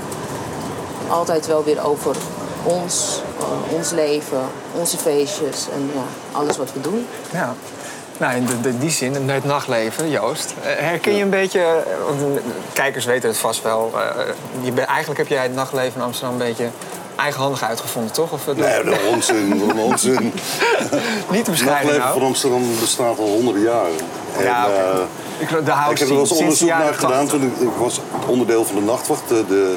altijd 1.09 1.47
wel 1.47 1.63
weer 1.63 1.85
over 1.85 2.15
ons, 2.63 3.21
eh, 3.39 3.73
ons 3.77 3.89
leven, 3.91 4.41
onze 4.79 4.97
feestjes 4.97 5.67
en 5.73 5.89
ja, 5.94 6.38
alles 6.38 6.57
wat 6.57 6.73
we 6.73 6.81
doen. 6.81 7.07
ja. 7.31 7.53
Nou, 8.17 8.35
in 8.35 8.45
de, 8.45 8.61
de- 8.61 8.77
die 8.77 8.89
zin, 8.89 9.15
in 9.15 9.29
het 9.29 9.44
nachtleven, 9.45 10.09
Joost. 10.09 10.53
eh, 10.63 10.69
Herken 10.85 11.15
je 11.15 11.23
een 11.23 11.29
beetje, 11.29 11.59
eh, 11.59 11.75
want 12.07 12.39
kijkers 12.73 13.05
weten 13.05 13.29
het 13.29 13.38
vast 13.38 13.61
wel. 13.61 13.91
eh, 13.95 14.25
je 14.61 14.71
bent- 14.71 14.88
eigenlijk 14.88 15.19
heb 15.19 15.27
jij 15.27 15.44
het 15.44 15.55
nachtleven 15.55 15.94
in 15.95 16.01
Amsterdam 16.05 16.31
een 16.41 16.47
beetje 16.47 16.69
eigenhandig 17.15 17.63
uitgevonden, 17.63 18.11
toch? 18.11 18.31
Of, 18.31 18.45
Nee, 18.45 18.83
dat 18.83 18.94
is 18.94 19.07
onzin. 19.13 19.50
Dat 19.67 19.75
onzin. 19.77 20.21
niet 20.23 20.33
te 21.29 21.35
Het 21.35 21.45
bescheiden 21.45 21.67
nachtleven 21.69 22.00
nou. 22.00 22.13
van 22.13 22.23
Amsterdam 22.27 22.79
bestaat 22.79 23.17
al 23.19 23.25
honderden 23.27 23.61
jaren. 23.61 23.95
En, 24.38 24.44
Ja, 24.44 24.67
Ik, 25.39 25.50
de 25.50 25.55
ik 25.57 25.59
heb 25.59 26.00
er 26.00 26.07
wel 26.07 26.19
eens 26.19 26.31
onderzoek 26.31 26.69
naar 26.69 26.94
gedaan 26.94 27.11
80. 27.27 27.29
toen 27.39 27.41
ik, 27.44 27.57
ik 27.71 27.77
was 27.77 28.00
onderdeel 28.27 28.65
van 28.65 28.75
de 28.75 28.81
nachtwacht. 28.81 29.21
De, 29.27 29.44
de 29.47 29.75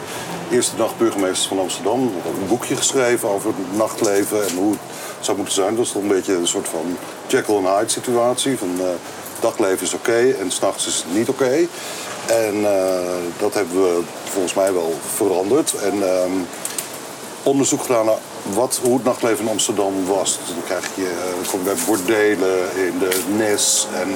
eerste 0.50 0.76
nachtburgemeester 0.76 1.48
van 1.48 1.58
Amsterdam. 1.58 2.00
Een 2.00 2.48
boekje 2.48 2.76
geschreven 2.76 3.28
over 3.28 3.48
het 3.48 3.76
nachtleven 3.76 4.48
en 4.48 4.56
hoe 4.56 4.72
het 4.72 5.25
zou 5.25 5.37
moeten 5.37 5.54
zijn. 5.54 5.69
Dat 5.69 5.78
was 5.78 5.93
toch 5.93 6.02
een 6.02 6.08
beetje 6.08 6.34
een 6.34 6.46
soort 6.46 6.69
van 6.69 6.96
Jekyll 7.26 7.54
and 7.54 7.66
Hyde 7.66 7.88
situatie. 7.88 8.58
Van, 8.58 8.70
eh, 8.81 8.87
dagleven 9.40 9.87
is 9.87 9.94
oké 9.94 10.31
en 10.40 10.50
s'nachts 10.50 10.87
is 10.87 10.96
het 10.96 11.14
niet 11.14 11.28
oké. 11.28 11.66
En 12.26 12.64
eh, 12.64 13.16
dat 13.38 13.54
hebben 13.54 13.82
we 13.82 14.02
volgens 14.25 14.54
mij 14.54 14.72
wel 14.72 14.94
veranderd. 15.14 15.75
En 15.75 16.08
ehm, 16.08 16.32
onderzoek 17.42 17.82
gedaan 17.82 18.06
naar 18.06 18.19
wat, 18.54 18.81
hoe 18.82 18.94
het 18.94 19.04
nachtleven 19.04 19.44
in 19.44 19.50
Amsterdam 19.50 20.06
was. 20.06 20.38
Dan 20.49 20.64
krijg 20.64 20.90
je, 20.94 21.32
eh, 21.52 21.64
bij 21.64 21.75
bordelen 21.87 22.76
in 22.76 22.99
de 22.99 23.20
Nes 23.37 23.87
en 23.94 24.08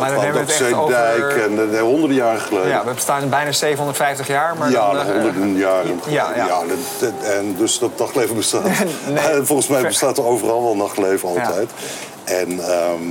Maar 0.00 0.10
dan 0.10 0.20
hebben 0.22 0.46
we 0.46 0.52
het 0.52 0.60
echt 0.62 0.70
Dijk 0.88 1.22
over- 1.24 1.42
en 1.42 1.70
uh, 1.72 1.80
honderden 1.80 2.16
jaren 2.16 2.40
geleden. 2.40 2.68
Ja, 2.68 2.84
we 2.84 2.92
bestaan 2.94 3.28
bijna 3.28 3.52
750 3.52 4.26
jaar, 4.26 4.56
maar 4.58 4.70
ja, 4.70 4.92
dan... 4.92 5.06
de 5.06 5.12
eh, 5.12 5.22
honderden 5.22 5.56
jaren. 5.56 6.00
ja, 6.08 6.32
ja. 6.36 6.46
dat- 6.46 6.68
dat- 7.00 7.30
en 7.30 7.54
dus 7.58 7.78
dat 7.78 7.90
nachtleven 7.98 8.36
bestaat. 8.36 8.62
Nee. 9.08 9.18
En 9.28 9.46
volgens 9.46 9.68
mij 9.68 9.82
bestaat 9.82 10.18
er 10.18 10.24
overal 10.26 10.62
wel 10.62 10.76
nachtleven 10.76 11.28
altijd. 11.28 11.70
En, 12.24 12.60
ehm, 12.60 13.02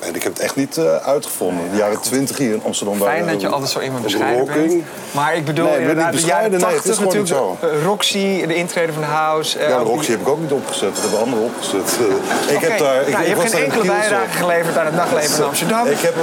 en 0.00 0.14
ik 0.14 0.22
heb 0.22 0.32
het 0.32 0.42
echt 0.42 0.56
niet 0.56 0.76
eh, 0.76 0.96
uitgevonden. 0.96 1.70
De 1.70 1.76
jaren 1.76 2.00
twintig 2.00 2.36
hier 2.38 2.52
in 2.52 2.62
Amsterdam. 2.64 3.00
Fijn 3.00 3.26
dat 3.26 3.40
je 3.40 3.48
altijd 3.48 3.70
zo 3.70 3.80
iemand 3.80 4.02
bescheiden 4.02 4.44
bent. 4.46 4.82
Maar 5.10 5.36
ik 5.36 5.44
bedoel, 5.44 5.64
Nee, 5.64 5.74
ik 5.74 5.80
inderdaad, 5.80 6.12
de 6.12 6.18
jaren 6.20 6.50
bescheiden, 6.50 6.60
nee, 6.60 6.68
het 6.68 6.74
80 6.84 6.90
is 6.92 6.96
gewoon 6.98 7.16
niet 7.16 7.28
natuurlijk. 7.30 7.62
eh, 7.62 7.84
Roxy, 7.84 8.46
de 8.46 8.54
intrede 8.54 8.92
van 8.92 9.02
de 9.02 9.08
house. 9.08 9.58
eh, 9.58 9.68
Ja, 9.68 9.76
Roxy 9.76 10.00
die- 10.00 10.10
heb 10.10 10.20
ik 10.20 10.28
ook 10.28 10.40
niet 10.40 10.52
opgezet. 10.52 10.92
Dat 10.94 11.02
hebben 11.02 11.20
anderen 11.20 11.44
opgezet. 11.44 11.98
Ik 12.56 12.58
heb 12.60 12.78
daar, 12.78 13.00
ik, 13.00 13.08
nou, 13.12 13.24
je 13.24 13.30
ik 13.30 13.36
hebt 13.36 13.50
geen 13.54 13.62
enkele 13.64 13.84
bijdrage 13.84 14.30
geleverd 14.38 14.78
aan 14.78 14.86
het 14.86 14.94
nachtleven 14.94 15.36
in 15.36 15.44
Amsterdam. 15.52 15.86
Ik 15.86 15.98
heb, 16.00 16.14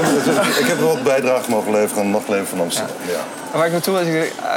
ik 0.59 0.67
heb 0.67 0.79
wel 0.79 0.87
wat 0.87 1.03
bijdrage 1.03 1.49
mogen 1.49 1.71
leveren 1.71 1.97
aan 1.97 2.03
het 2.05 2.13
nachtleven 2.15 2.47
van 2.47 2.59
Amsterdam. 2.59 2.95
Ja. 3.07 3.13
Maar 3.49 3.57
waar 3.63 3.65
ik 3.65 3.71
naartoe 3.71 3.97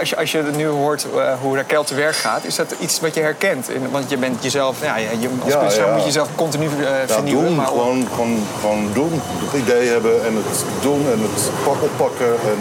als 0.01 0.09
je, 0.11 0.17
als 0.17 0.33
je 0.33 0.43
nu 0.57 0.67
hoort 0.67 1.07
hoe 1.43 1.57
Raquel 1.57 1.85
te 1.85 1.95
werk 1.95 2.15
gaat, 2.17 2.45
is 2.45 2.57
dat 2.57 2.75
iets 2.79 3.01
wat 3.01 3.15
je 3.15 3.21
herkent? 3.21 3.71
In- 3.71 3.91
want 3.91 4.11
je 4.11 4.17
bent 4.17 4.43
jezelf, 4.43 4.77
ja, 4.83 4.97
je, 4.97 5.09
als 5.45 5.53
Ja, 5.53 5.59
kunstenaar 5.59 5.91
moet 5.91 6.01
je 6.01 6.07
jezelf 6.07 6.29
continu 6.35 6.69
vernieuwen. 7.07 7.45
doen, 7.45 7.55
maar 7.57 7.67
gewoon, 7.67 8.07
gewoon, 8.15 8.39
gewoon 8.61 8.91
doen. 8.93 9.08
Het 9.15 9.61
idee 9.61 9.89
hebben 9.89 10.25
en 10.25 10.35
het 10.35 10.65
doen 10.83 11.07
en 11.13 11.21
het 11.21 11.51
pak 11.65 11.83
oppakken. 11.83 12.33
En 12.33 12.59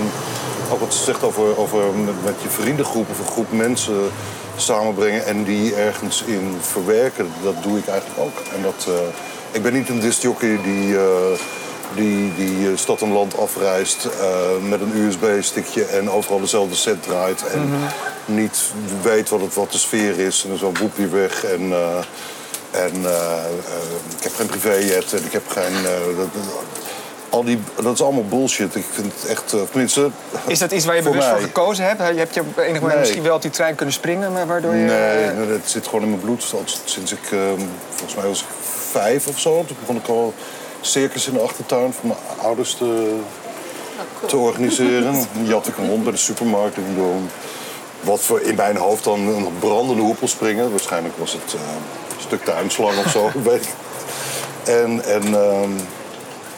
ook 0.71 0.79
wat 0.79 0.93
ze 0.93 1.03
zegt 1.03 1.23
over, 1.23 1.57
over 1.57 1.79
met, 2.05 2.23
met 2.23 2.35
je 2.41 2.49
vriendengroep 2.49 3.09
of 3.09 3.19
een 3.19 3.31
groep 3.31 3.51
mensen 3.51 4.11
samenbrengen 4.55 5.25
en 5.25 5.43
die 5.43 5.75
ergens 5.75 6.23
in 6.23 6.57
verwerken. 6.61 7.27
Dat 7.43 7.63
doe 7.63 7.77
ik 7.77 7.87
eigenlijk 7.87 8.19
ook. 8.19 8.39
En 8.55 8.61
dat, 8.61 8.87
eh, 8.87 8.93
ik 9.51 9.63
ben 9.63 9.73
niet 9.73 9.89
een 9.89 9.99
discjockey 9.99 10.59
die, 10.63 10.97
eh, 10.97 11.39
die, 11.95 12.35
die 12.35 12.71
eh, 12.71 12.77
stad 12.77 13.01
en 13.01 13.11
land 13.11 13.37
afreist 13.37 14.07
met 14.69 14.81
een 14.81 14.95
USB-stickje 14.95 15.83
en 15.83 16.09
overal 16.09 16.39
dezelfde 16.39 16.75
set 16.75 17.03
draait. 17.03 17.47
En 17.47 17.69
niet 18.25 18.71
weet 19.01 19.29
wat, 19.29 19.41
het, 19.41 19.53
wat 19.53 19.71
de 19.71 19.77
sfeer 19.77 20.19
is. 20.19 20.43
En 20.43 20.49
dan 20.49 20.57
zo 20.57 20.71
boep 20.71 20.97
je 20.97 21.07
weg. 21.07 21.43
En, 21.43 21.73
en 22.71 22.91
eh, 23.05 23.11
eh, 23.11 24.17
ik 24.17 24.23
heb 24.23 24.35
geen 24.35 24.45
privéjet 24.47 25.13
en 25.13 25.25
ik 25.25 25.31
heb 25.31 25.49
geen. 25.49 25.75
eh, 25.75 26.17
dat, 26.17 26.27
dat- 26.33 26.65
al 27.29 27.43
die, 27.43 27.59
dat 27.81 27.93
is 27.93 28.01
allemaal 28.01 28.23
bullshit. 28.25 28.75
Ik 28.75 28.85
vind 28.91 29.13
het 29.19 29.29
echt. 29.29 29.49
tenminste. 29.71 30.09
is 30.47 30.59
dat 30.59 30.71
iets 30.71 30.85
waar 30.85 30.95
je 30.95 31.01
voor 31.01 31.11
bewust 31.11 31.29
mij. 31.29 31.37
voor 31.39 31.47
gekozen 31.47 31.85
hebt? 31.85 31.99
Je 31.99 32.19
hebt 32.19 32.33
je 32.33 32.39
op 32.41 32.57
enig 32.57 32.71
moment 32.73 32.89
Nee. 32.91 32.99
misschien 32.99 33.23
wel 33.23 33.35
op 33.35 33.41
die 33.41 33.51
trein 33.51 33.75
kunnen 33.75 33.93
springen, 33.95 34.31
maar 34.31 34.47
waardoor 34.47 34.75
je... 34.75 34.83
Nee, 34.85 35.27
nee, 35.33 35.47
dat 35.47 35.59
zit 35.69 35.85
gewoon 35.85 36.01
in 36.01 36.09
mijn 36.09 36.21
bloed. 36.21 36.53
Sinds 36.85 37.11
ik, 37.11 37.19
eh, 37.31 37.39
volgens 37.89 38.15
mij 38.15 38.27
was 38.27 38.39
ik 38.41 38.47
vijf 38.91 39.27
of 39.27 39.39
zo. 39.39 39.63
Toen 39.67 39.77
begon 39.79 39.95
ik 39.95 40.07
al 40.07 40.33
circus 40.81 41.27
in 41.27 41.33
de 41.33 41.39
achtertuin 41.39 41.93
van 41.93 42.07
mijn 42.07 42.19
ouders 42.41 42.73
te, 42.75 43.15
te 44.25 44.37
organiseren. 44.37 45.13
Dan 45.33 45.45
jat 45.45 45.67
ik 45.67 45.77
een 45.77 45.87
hond 45.87 46.03
bij 46.03 46.11
de 46.11 46.17
supermarkt. 46.17 46.75
En 46.75 47.29
wat 48.01 48.19
voor 48.21 48.41
in 48.41 48.55
mijn 48.55 48.77
hoofd 48.77 49.03
dan 49.03 49.19
een 49.19 49.47
brandende 49.59 50.01
hoepel 50.01 50.27
springen. 50.27 50.69
Waarschijnlijk 50.71 51.17
was 51.17 51.31
het 51.31 51.53
eh, 51.53 51.59
stuk 52.27 52.43
tuinslang 52.45 52.97
of 53.05 53.11
zo, 53.11 53.31
weet 53.49 53.63
ik. 53.63 53.73
En, 54.63 55.03
en, 55.03 55.23
ehm, 55.23 55.71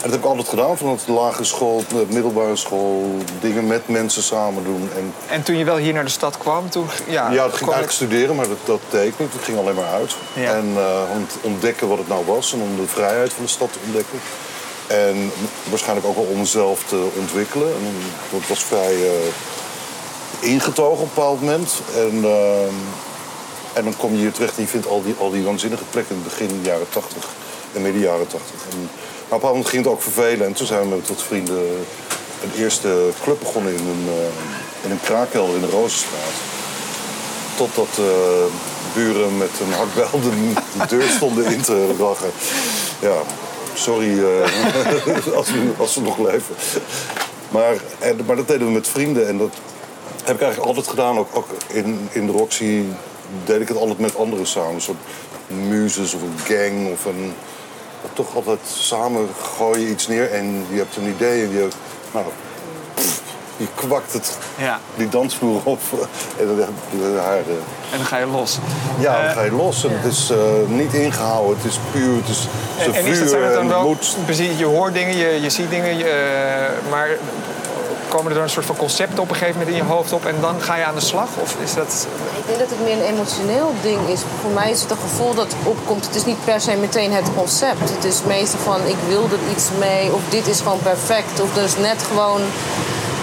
en 0.02 0.06
dat 0.06 0.12
heb 0.12 0.20
ik 0.20 0.26
altijd 0.26 0.48
gedaan. 0.48 0.78
Vanuit 0.78 1.06
de 1.06 1.12
lagere 1.12 1.44
school, 1.44 1.84
de 1.88 2.06
middelbare 2.10 2.56
school. 2.56 3.18
Dingen 3.40 3.68
met 3.68 3.88
mensen 3.88 4.24
samen 4.24 4.64
doen. 4.64 4.90
En 4.96 5.14
En 5.30 5.44
toen 5.44 5.58
je 5.58 5.64
wel 5.64 5.78
hier 5.78 5.94
naar 5.94 6.04
de 6.04 6.10
stad 6.10 6.38
kwam, 6.38 6.70
toen... 6.70 6.88
Ja, 7.06 7.32
ja, 7.32 7.44
dat 7.44 7.54
ging 7.54 7.72
eigenlijk 7.72 7.92
studeren, 7.92 8.36
maar 8.36 8.48
dat, 8.48 8.58
dat 8.64 8.80
deed 8.90 9.20
niet. 9.20 9.34
Het 9.34 9.44
ging 9.44 9.58
alleen 9.58 9.76
maar 9.76 9.94
uit. 9.94 10.16
Ja. 10.34 10.54
En 10.54 10.74
eh, 10.78 11.16
om 11.16 11.28
te 11.28 11.38
ontdekken 11.42 11.88
wat 11.88 11.98
het 11.98 12.08
nou 12.08 12.26
was 12.26 12.54
en 12.54 12.62
om 12.62 12.76
de 12.76 12.88
vrijheid 12.88 13.34
van 13.34 13.44
de 13.44 13.50
stad 13.50 13.74
te 13.74 13.80
ontdekken. 13.86 14.20
En 14.88 15.32
waarschijnlijk 15.70 16.08
ook 16.08 16.16
wel 16.16 16.28
om 16.32 16.38
mezelf 16.40 16.84
te 16.84 17.08
ontwikkelen. 17.18 17.68
En 17.68 17.96
dat 18.32 18.48
was 18.48 18.64
vrij 18.64 18.94
eh, 18.94 19.12
ingetogen 20.40 20.92
op 20.92 21.00
een 21.00 21.14
bepaald 21.14 21.42
moment. 21.42 21.82
En, 21.96 22.24
ehm, 22.24 22.76
en 23.80 23.86
dan 23.86 23.98
kom 23.98 24.12
je 24.12 24.18
hier 24.18 24.32
terecht 24.32 24.56
en 24.56 24.62
je 24.62 24.68
vindt 24.68 24.88
al 24.88 25.04
die, 25.04 25.16
al 25.20 25.32
die 25.32 25.44
waanzinnige 25.44 25.84
plekken 25.90 26.24
begin 26.24 26.60
jaren 26.64 26.90
80 26.90 27.28
en 27.74 27.82
midden 27.82 28.02
jaren 28.02 28.28
80. 28.28 28.42
En, 28.72 28.90
maar 29.28 29.38
op 29.38 29.44
een 29.44 29.50
moment 29.50 29.68
ging 29.68 29.84
het 29.84 29.94
ook 29.94 30.02
vervelen. 30.02 30.48
En 30.48 30.54
toen 30.54 30.68
zijn 30.68 30.90
we 30.90 30.96
wat 31.08 31.24
vrienden 31.24 31.86
een 32.44 32.62
eerste 32.62 33.10
club 33.24 33.40
begonnen 33.40 33.74
in 33.74 33.88
een, 33.88 34.08
eh, 34.08 34.86
in 34.86 34.92
een 34.92 35.02
kraakkelder 35.02 35.56
in 35.56 35.62
de 35.62 35.70
Rozenstraat. 35.70 36.38
Totdat 37.56 37.88
eh, 37.98 38.06
buren 38.94 39.38
met 39.38 39.50
een 39.62 39.74
hakbel 39.74 40.22
de, 40.22 40.54
de 40.80 40.88
deur 40.88 41.10
stonden 41.10 41.46
in 41.46 41.62
te 41.62 41.96
lachen. 42.00 42.32
Ja, 43.00 43.18
sorry 43.74 44.24
eh, 44.24 45.36
als, 45.38 45.52
we, 45.52 45.72
als 45.78 45.96
we 45.96 46.02
nog 46.02 46.18
leven. 46.18 46.56
Maar, 47.50 47.76
en, 48.00 48.20
maar 48.26 48.36
dat 48.36 48.48
deden 48.48 48.68
we 48.68 48.74
met 48.74 48.88
vrienden. 48.88 49.28
En 49.28 49.38
dat 49.38 49.54
heb 50.24 50.36
ik 50.36 50.42
eigenlijk 50.42 50.72
altijd 50.72 50.88
gedaan. 50.88 51.18
Ook, 51.18 51.28
ook 51.34 51.48
in, 51.68 52.10
in 52.12 52.26
de 52.26 52.32
Roxy 52.32 52.84
deed 53.46 53.62
ik 53.62 53.68
het 53.68 53.78
altijd 53.78 54.00
met 54.00 54.16
anderen 54.18 54.48
samen. 54.48 54.74
Een 54.74 54.82
soort 54.82 54.98
muzes 55.48 56.14
of 56.14 56.22
een 56.22 56.40
gang 56.56 56.92
of 56.92 57.06
een... 57.06 57.34
Toch 58.14 58.36
altijd 58.36 58.60
samen 58.74 59.28
gooi 59.58 59.80
je 59.82 59.90
iets 59.90 60.08
neer 60.08 60.32
en 60.32 60.66
je 60.72 60.78
hebt 60.78 60.96
een 60.96 61.08
idee 61.08 61.44
en 61.44 61.50
je, 61.52 61.68
nou, 62.12 62.26
je 63.58 63.66
kwakt 63.76 64.14
het, 64.14 64.38
Ja. 64.58 64.80
die 64.96 65.10
dansvloer 65.10 65.62
op 65.64 65.80
en 66.40 66.48
dan 66.48 67.18
haar. 67.18 67.38
eh, 67.38 67.92
En 67.92 67.98
dan 67.98 68.06
ga 68.06 68.18
je 68.18 68.26
los. 68.26 68.58
ja, 69.00 69.14
dan 69.18 69.26
Eh, 69.26 69.32
ga 69.34 69.42
je 69.44 69.52
los. 69.52 69.84
En 69.84 69.90
het 70.00 70.12
is 70.12 70.30
eh, 70.30 70.38
niet 70.68 70.94
ingehouden, 70.94 71.58
het 71.58 71.66
is 71.72 71.80
puur, 71.92 72.16
het 72.16 72.28
is, 72.30 72.48
het 72.76 72.88
is 72.90 72.98
En, 73.00 73.06
en 73.06 73.12
is 73.12 73.18
vuur 73.18 73.42
dat, 73.42 73.54
dan 73.54 73.62
en 73.64 73.68
wel, 73.70 73.84
moed. 73.84 74.16
precies, 74.26 74.58
je 74.58 74.66
hoort 74.66 74.94
dingen, 74.94 75.18
je, 75.18 75.42
je 75.42 75.50
ziet 75.50 75.70
dingen, 75.70 75.98
je, 75.98 76.68
maar 76.90 77.10
komen 78.10 78.32
er 78.32 78.42
een 78.42 78.50
soort 78.50 78.66
van 78.66 78.76
concepten 78.76 79.20
op 79.20 79.30
een 79.30 79.36
gegeven 79.36 79.60
moment 79.60 79.78
in 79.78 79.84
je 79.84 79.92
hoofd 79.94 80.14
op 80.14 80.26
en 80.26 80.36
dan 80.42 80.62
ga 80.62 80.76
je 80.76 80.86
aan 80.86 80.96
de 80.96 81.02
slag? 81.02 81.30
Of 81.42 81.56
is 81.64 81.74
dat... 81.74 82.08
Ik 82.38 82.46
denk 82.46 82.60
dat 82.60 82.70
het 82.70 82.84
meer 82.84 82.98
een 82.98 83.14
emotioneel 83.14 83.74
ding 83.82 84.08
is. 84.08 84.22
Voor 84.42 84.52
mij 84.52 84.72
is 84.72 84.82
het 84.82 84.92
een 84.92 84.98
gevoel 84.98 85.34
dat 85.34 85.56
opkomt. 85.64 86.06
Het 86.06 86.16
is 86.16 86.26
niet 86.26 86.46
per 86.46 86.62
se 86.62 86.76
meteen 86.76 87.12
het 87.12 87.30
concept. 87.36 87.90
Het 87.90 88.04
is 88.04 88.24
meestal 88.24 88.60
van 88.60 88.86
ik 88.86 89.00
wil 89.08 89.24
er 89.24 89.52
iets 89.52 89.70
mee 89.80 90.14
of 90.14 90.22
dit 90.30 90.48
is 90.48 90.60
gewoon 90.60 90.82
perfect. 90.82 91.42
Of 91.42 91.58
er 91.58 91.64
is 91.64 91.78
net 91.78 92.04
gewoon, 92.04 92.42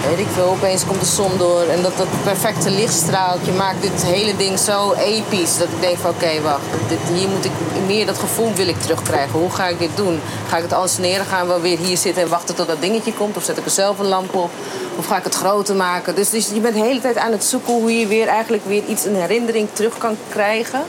weet 0.09 0.19
ik 0.19 0.27
veel, 0.33 0.49
opeens 0.49 0.85
komt 0.85 0.99
de 0.99 1.05
zon 1.05 1.37
door 1.37 1.61
en 1.61 1.81
dat 1.81 1.97
dat 1.97 2.07
perfecte 2.23 2.69
lichtstraaltje 2.69 3.51
maakt 3.51 3.81
dit 3.81 4.03
hele 4.03 4.35
ding 4.35 4.59
zo 4.59 4.93
episch. 4.93 5.57
Dat 5.57 5.67
ik 5.67 5.81
denk 5.81 5.97
van 5.97 6.09
oké, 6.09 6.41
wacht, 6.41 6.61
dit, 6.87 6.99
hier 7.13 7.27
moet 7.29 7.45
ik 7.45 7.51
meer 7.85 8.05
dat 8.05 8.17
gevoel 8.17 8.53
wil 8.53 8.67
ik 8.67 8.81
terugkrijgen. 8.81 9.39
Hoe 9.39 9.51
ga 9.51 9.67
ik 9.67 9.79
dit 9.79 9.89
doen? 9.95 10.19
Ga 10.47 10.57
ik 10.57 10.63
het 10.63 10.73
anseneren? 10.73 11.25
Gaan 11.25 11.47
we 11.47 11.59
weer 11.59 11.77
hier 11.77 11.97
zitten 11.97 12.23
en 12.23 12.29
wachten 12.29 12.55
tot 12.55 12.67
dat 12.67 12.81
dingetje 12.81 13.13
komt? 13.13 13.37
Of 13.37 13.43
zet 13.43 13.57
ik 13.57 13.65
er 13.65 13.71
zelf 13.71 13.99
een 13.99 14.07
lamp 14.07 14.35
op? 14.35 14.49
Of 14.97 15.05
ga 15.05 15.17
ik 15.17 15.23
het 15.23 15.35
groter 15.35 15.75
maken? 15.75 16.15
Dus, 16.15 16.29
dus 16.29 16.49
je 16.53 16.59
bent 16.59 16.75
de 16.75 16.81
hele 16.81 17.01
tijd 17.01 17.17
aan 17.17 17.31
het 17.31 17.43
zoeken 17.43 17.73
hoe 17.73 17.99
je 17.99 18.07
weer 18.07 18.27
eigenlijk 18.27 18.65
weer 18.65 18.83
iets, 18.87 19.05
een 19.05 19.15
herinnering 19.15 19.67
terug 19.73 19.97
kan 19.97 20.17
krijgen. 20.29 20.81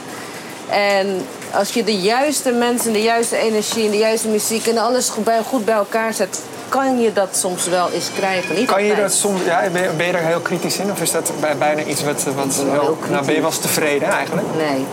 En 0.69 1.25
als 1.53 1.69
je 1.69 1.83
de 1.83 1.99
juiste 1.99 2.51
mensen, 2.51 2.93
de 2.93 3.01
juiste 3.01 3.37
energie 3.37 3.85
en 3.85 3.91
de 3.91 3.97
juiste 3.97 4.27
muziek 4.27 4.67
en 4.67 4.77
alles 4.77 5.09
goed 5.09 5.23
bij, 5.23 5.41
goed 5.47 5.65
bij 5.65 5.75
elkaar 5.75 6.13
zet, 6.13 6.41
kan 6.69 6.99
je 6.99 7.13
dat 7.13 7.29
soms 7.31 7.67
wel 7.67 7.89
eens 7.91 8.09
krijgen. 8.15 8.55
Niet 8.55 8.67
Kan 8.67 8.83
je 8.83 8.95
dat 8.95 9.13
soms, 9.13 9.41
ja, 9.45 9.61
ben, 9.71 9.81
je, 9.81 9.89
ben 9.97 10.05
je 10.05 10.11
daar 10.11 10.21
heel 10.21 10.39
kritisch 10.39 10.77
in? 10.77 10.91
Of 10.91 11.01
is 11.01 11.11
dat 11.11 11.31
bij- 11.39 11.57
bijna 11.57 11.83
iets 11.83 12.03
wat, 12.03 12.23
wat 12.35 12.55
heel 12.55 12.97
nou, 13.09 13.25
ben 13.25 13.35
je 13.35 13.41
wel 13.41 13.49
eens 13.49 13.59
tevreden 13.59 14.09
eigenlijk? 14.09 14.47
Nee. 14.57 14.85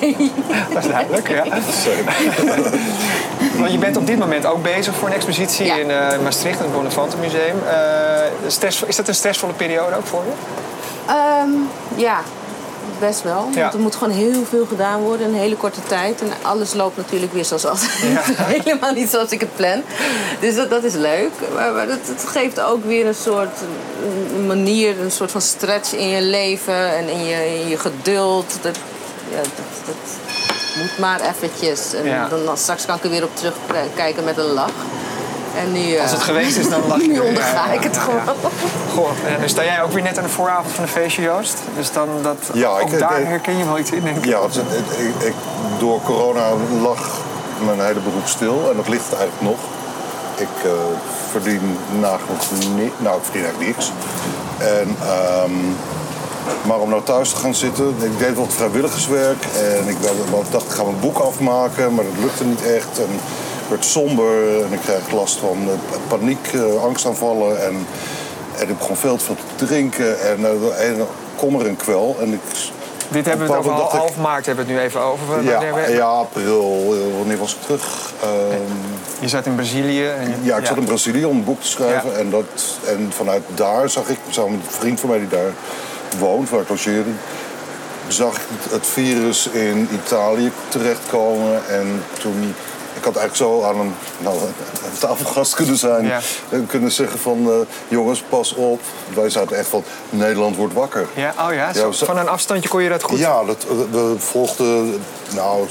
nee. 0.00 0.32
Dat 0.74 0.84
is 0.84 0.90
duidelijk, 0.90 1.28
ja. 1.28 1.44
Want 3.60 3.72
je 3.72 3.78
bent 3.78 3.96
op 3.96 4.06
dit 4.06 4.18
moment 4.18 4.46
ook 4.46 4.62
bezig 4.62 4.94
voor 4.94 5.08
een 5.08 5.14
expositie 5.14 5.66
Ja. 5.66 5.76
in 5.76 5.90
eh, 5.90 6.18
Maastricht, 6.22 6.58
in 6.58 6.64
het 6.64 6.74
Bonnefante 6.74 7.16
Museum. 7.16 7.56
Eh, 7.68 7.76
stress, 8.46 8.82
is 8.82 8.96
dat 8.96 9.08
een 9.08 9.14
stressvolle 9.14 9.52
periode 9.52 9.96
ook 9.96 10.06
voor 10.06 10.22
je? 10.26 10.32
Ehm, 11.06 11.48
ja, 11.96 12.20
best 12.98 13.22
wel. 13.22 13.48
Ja. 13.54 13.60
Want 13.60 13.74
er 13.74 13.80
moet 13.80 13.94
gewoon 13.94 14.14
heel 14.14 14.44
veel 14.48 14.66
gedaan 14.66 15.00
worden 15.00 15.26
in 15.26 15.32
een 15.32 15.40
hele 15.40 15.56
korte 15.56 15.80
tijd. 15.86 16.20
En 16.20 16.32
alles 16.42 16.74
loopt 16.74 16.96
natuurlijk 16.96 17.32
weer 17.32 17.44
zoals 17.44 17.64
altijd. 17.64 17.90
Helemaal 18.64 18.92
niet 18.92 19.10
zoals 19.10 19.30
ik 19.30 19.40
het 19.40 19.56
plan. 19.56 19.82
Dus 20.40 20.54
dat, 20.54 20.70
dat 20.70 20.84
is 20.84 20.94
leuk. 20.94 21.30
Maar, 21.54 21.72
maar 21.72 21.86
dat, 21.86 21.98
het 22.02 22.24
geeft 22.28 22.60
ook 22.60 22.84
weer 22.84 23.06
een 23.06 23.14
soort 23.14 23.60
een 24.34 24.46
manier, 24.46 25.00
een 25.00 25.10
soort 25.10 25.30
van 25.30 25.40
stretch 25.40 25.92
in 25.92 26.08
je 26.08 26.22
leven 26.22 26.96
en 26.96 27.08
in 27.08 27.24
je, 27.24 27.60
in 27.60 27.68
je 27.68 27.78
geduld. 27.78 28.58
Dat, 28.62 28.76
ja, 29.30 29.36
dat, 29.36 29.86
dat 29.86 30.18
moet 30.76 30.98
maar 30.98 31.20
eventjes. 31.20 31.94
En 31.94 32.28
dan, 32.30 32.44
dan 32.44 32.56
straks 32.56 32.86
kan 32.86 32.96
ik 32.96 33.04
er 33.04 33.10
weer 33.10 33.24
op 33.24 33.36
terugkijken 33.36 34.24
met 34.24 34.36
een 34.36 34.52
lach. 34.52 34.72
En 35.60 35.72
nu, 35.72 35.98
Als 35.98 36.10
eh, 36.10 36.16
het 36.16 36.22
geweest 36.22 36.56
is, 36.56 36.68
dan 36.68 36.80
lach 36.88 37.00
je 37.00 37.08
nu 37.08 37.18
onderga 37.18 37.66
Ja, 37.66 37.72
ik 37.72 37.82
het 37.82 37.94
ja, 37.94 38.00
gewoon. 38.00 38.20
ja. 38.24 38.32
Goh, 38.94 39.08
en 39.26 39.40
dan 39.40 39.48
sta 39.48 39.64
jij 39.64 39.82
ook 39.82 39.92
weer 39.92 40.02
net 40.02 40.16
aan 40.18 40.24
de 40.24 40.28
vooravond 40.30 40.74
van 40.74 40.82
een 40.84 40.90
feestje, 40.90 41.22
Joost. 41.22 41.56
Dus 41.76 41.92
dan 41.92 42.08
dat, 42.22 42.36
Ja, 42.52 42.68
ook 42.68 42.80
ik- 42.92 42.98
daar 42.98 43.20
ik- 43.20 43.26
herken 43.26 43.56
je 43.58 43.64
wel 43.64 43.78
iets 43.78 43.90
in, 43.90 44.02
denk 44.04 44.16
ik. 44.16 44.24
Ja, 44.24 44.42
het, 44.42 44.54
het- 44.54 44.98
ik, 44.98 45.26
ik- 45.26 45.34
door 45.78 46.02
corona 46.02 46.48
lag 46.82 47.08
mijn 47.64 47.80
hele 47.80 48.00
beroep 48.00 48.26
stil 48.26 48.70
en 48.70 48.76
dat 48.76 48.88
ligt 48.88 49.12
eigenlijk 49.14 49.42
nog. 49.42 49.58
Ik 50.36 50.64
eh, 50.64 50.70
verdien 51.30 51.78
nagenoeg 52.00 52.50
niet, 52.76 52.92
nou 53.00 53.16
ik 53.16 53.22
verdien 53.24 53.44
eigenlijk 53.44 53.76
niks. 53.76 53.92
En, 54.58 54.96
ehm, 55.02 55.52
maar 56.62 56.78
om 56.78 56.88
nou 56.90 57.02
thuis 57.02 57.30
te 57.30 57.36
gaan 57.36 57.54
zitten, 57.54 57.94
ik 58.02 58.18
deed 58.18 58.34
wat 58.36 58.52
vrijwilligerswerk 58.54 59.44
en 59.44 59.88
ik 59.88 59.96
dacht 60.50 60.64
ik 60.64 60.70
ga 60.70 60.82
mijn 60.82 61.00
boek 61.00 61.18
afmaken, 61.18 61.94
maar 61.94 62.04
dat 62.04 62.22
lukte 62.24 62.44
niet 62.44 62.62
echt. 62.62 62.98
En 62.98 63.20
werd 63.70 63.84
somber 63.84 64.62
en 64.64 64.72
ik 64.72 64.80
kreeg 64.80 65.10
last 65.10 65.38
van 65.38 65.56
eh, 65.68 65.98
paniek, 66.08 66.48
eh, 66.54 66.82
angstaanvallen 66.82 67.64
en, 67.66 67.86
en 68.58 68.68
ik 68.68 68.78
begon 68.78 68.96
veel 68.96 69.16
te 69.16 69.24
veel 69.24 69.36
te 69.56 69.64
drinken 69.64 70.20
en, 70.20 70.44
eh, 70.44 70.88
en 70.90 71.06
kommer 71.36 71.66
en 71.66 71.76
kwel. 71.76 72.16
En 72.20 72.32
ik, 72.32 72.40
Dit 73.08 73.26
hebben 73.26 73.46
we 73.46 73.52
het 73.52 73.64
een 73.64 73.70
over 73.72 73.98
half 73.98 74.16
maart 74.16 74.46
hebben 74.46 74.66
we 74.66 74.72
het 74.72 74.80
nu 74.80 74.86
even 74.86 75.00
over. 75.00 75.42
Ja, 75.42 75.60
we- 75.74 75.92
ja, 75.92 76.04
april. 76.06 76.94
Wanneer 77.18 77.38
was 77.38 77.54
ik 77.54 77.60
terug? 77.62 78.12
Ehm, 78.22 78.60
Je 79.20 79.28
zat 79.28 79.46
in 79.46 79.54
Brazilië. 79.54 80.06
En 80.06 80.28
je- 80.28 80.34
ja, 80.42 80.56
ik 80.56 80.66
zat 80.66 80.76
in 80.76 80.84
Brazilië 80.84 81.24
om 81.24 81.36
een 81.36 81.44
boek 81.44 81.60
te 81.60 81.66
schrijven. 81.68 82.10
Ja. 82.10 82.16
En, 82.16 82.30
dat, 82.30 82.44
en 82.86 83.12
vanuit 83.16 83.42
daar 83.54 83.88
zag 83.90 84.08
ik, 84.08 84.18
samen 84.30 84.50
met 84.50 84.60
een 84.66 84.72
vriend 84.78 85.00
van 85.00 85.08
mij 85.08 85.18
die 85.18 85.28
daar 85.28 85.52
woont, 86.18 86.50
waar 86.50 86.60
ik 86.60 86.68
logeerde, 86.68 87.10
zag 88.08 88.34
ik 88.34 88.42
het, 88.60 88.72
het 88.72 88.86
virus 88.86 89.46
in 89.48 89.88
Italië 90.04 90.50
terechtkomen. 90.68 91.60
En 91.68 92.02
toen, 92.20 92.54
ik 93.00 93.06
had 93.06 93.16
eigenlijk 93.16 93.36
zo 93.52 93.62
aan 93.68 93.80
een, 93.80 93.94
nou, 94.18 94.36
een 94.38 94.98
tafelgast 94.98 95.54
kunnen 95.54 95.76
zijn. 95.76 96.04
Ja. 96.06 96.20
En 96.48 96.66
kunnen 96.66 96.92
zeggen 96.92 97.18
van, 97.18 97.46
eh, 97.50 97.54
jongens, 97.88 98.22
pas 98.28 98.54
op. 98.54 98.80
Wij 99.14 99.30
zaten 99.30 99.56
echt 99.58 99.68
van, 99.68 99.84
Nederland 100.10 100.56
wordt 100.56 100.74
wakker. 100.74 101.06
Ja, 101.14 101.34
oh 101.48 101.54
ja, 101.54 101.72
zo- 101.72 101.92
van 101.92 102.18
een 102.18 102.28
afstandje 102.28 102.68
kon 102.68 102.82
je 102.82 102.88
dat 102.88 103.02
goed. 103.02 103.18
Ja, 103.18 103.44
dat, 103.44 103.66
we 103.90 104.14
volgden 104.18 105.02
nou, 105.34 105.66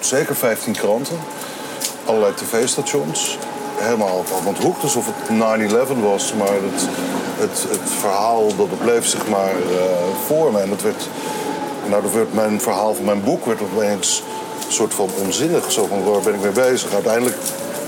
zeker 0.00 0.34
15 0.36 0.72
kranten. 0.72 1.18
Allerlei 2.04 2.34
tv-stations. 2.34 3.38
Helemaal 3.76 4.24
van 4.44 4.54
het 4.54 4.62
hoek, 4.62 4.82
alsof 4.82 5.04
het 5.06 5.28
9-11 5.28 6.00
was. 6.02 6.34
Maar 6.38 6.46
het, 6.48 6.88
het, 7.38 7.66
het 7.70 7.90
verhaal 8.00 8.46
dat 8.56 8.66
het 8.70 8.78
bleef 8.82 9.06
zich 9.06 9.26
maar 9.28 9.50
eh, 9.50 9.80
voor 10.26 10.52
me. 10.52 10.60
En 10.60 10.68
dat 10.68 10.82
werd, 10.82 11.08
nou, 11.86 12.02
dat 12.02 12.12
werd 12.12 12.34
mijn 12.34 12.60
verhaal 12.60 12.94
van 12.94 13.04
mijn 13.04 13.22
boek 13.24 13.46
werd 13.46 13.60
opeens 13.60 14.18
een 14.18 14.39
soort 14.72 14.94
van 14.94 15.10
onzinnig. 15.24 15.72
Zo 15.72 15.86
van, 15.86 16.04
waar 16.04 16.20
ben 16.20 16.34
ik 16.34 16.40
mee 16.40 16.68
bezig? 16.70 16.92
Uiteindelijk 16.94 17.36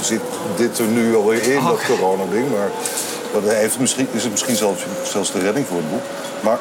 zit 0.00 0.20
dit 0.56 0.78
er 0.78 0.86
nu 0.86 1.16
alweer 1.16 1.42
in, 1.42 1.64
dat 1.64 1.80
corona-ding. 1.86 2.50
Maar 2.50 2.70
dat 3.32 3.42
heeft 3.54 3.78
misschien, 3.78 4.08
is 4.12 4.22
het 4.22 4.30
misschien 4.30 4.56
zelfs, 4.56 4.82
zelfs 5.02 5.32
de 5.32 5.38
redding 5.38 5.66
voor 5.66 5.76
het 5.76 5.90
boek. 5.90 6.02
Maar 6.40 6.58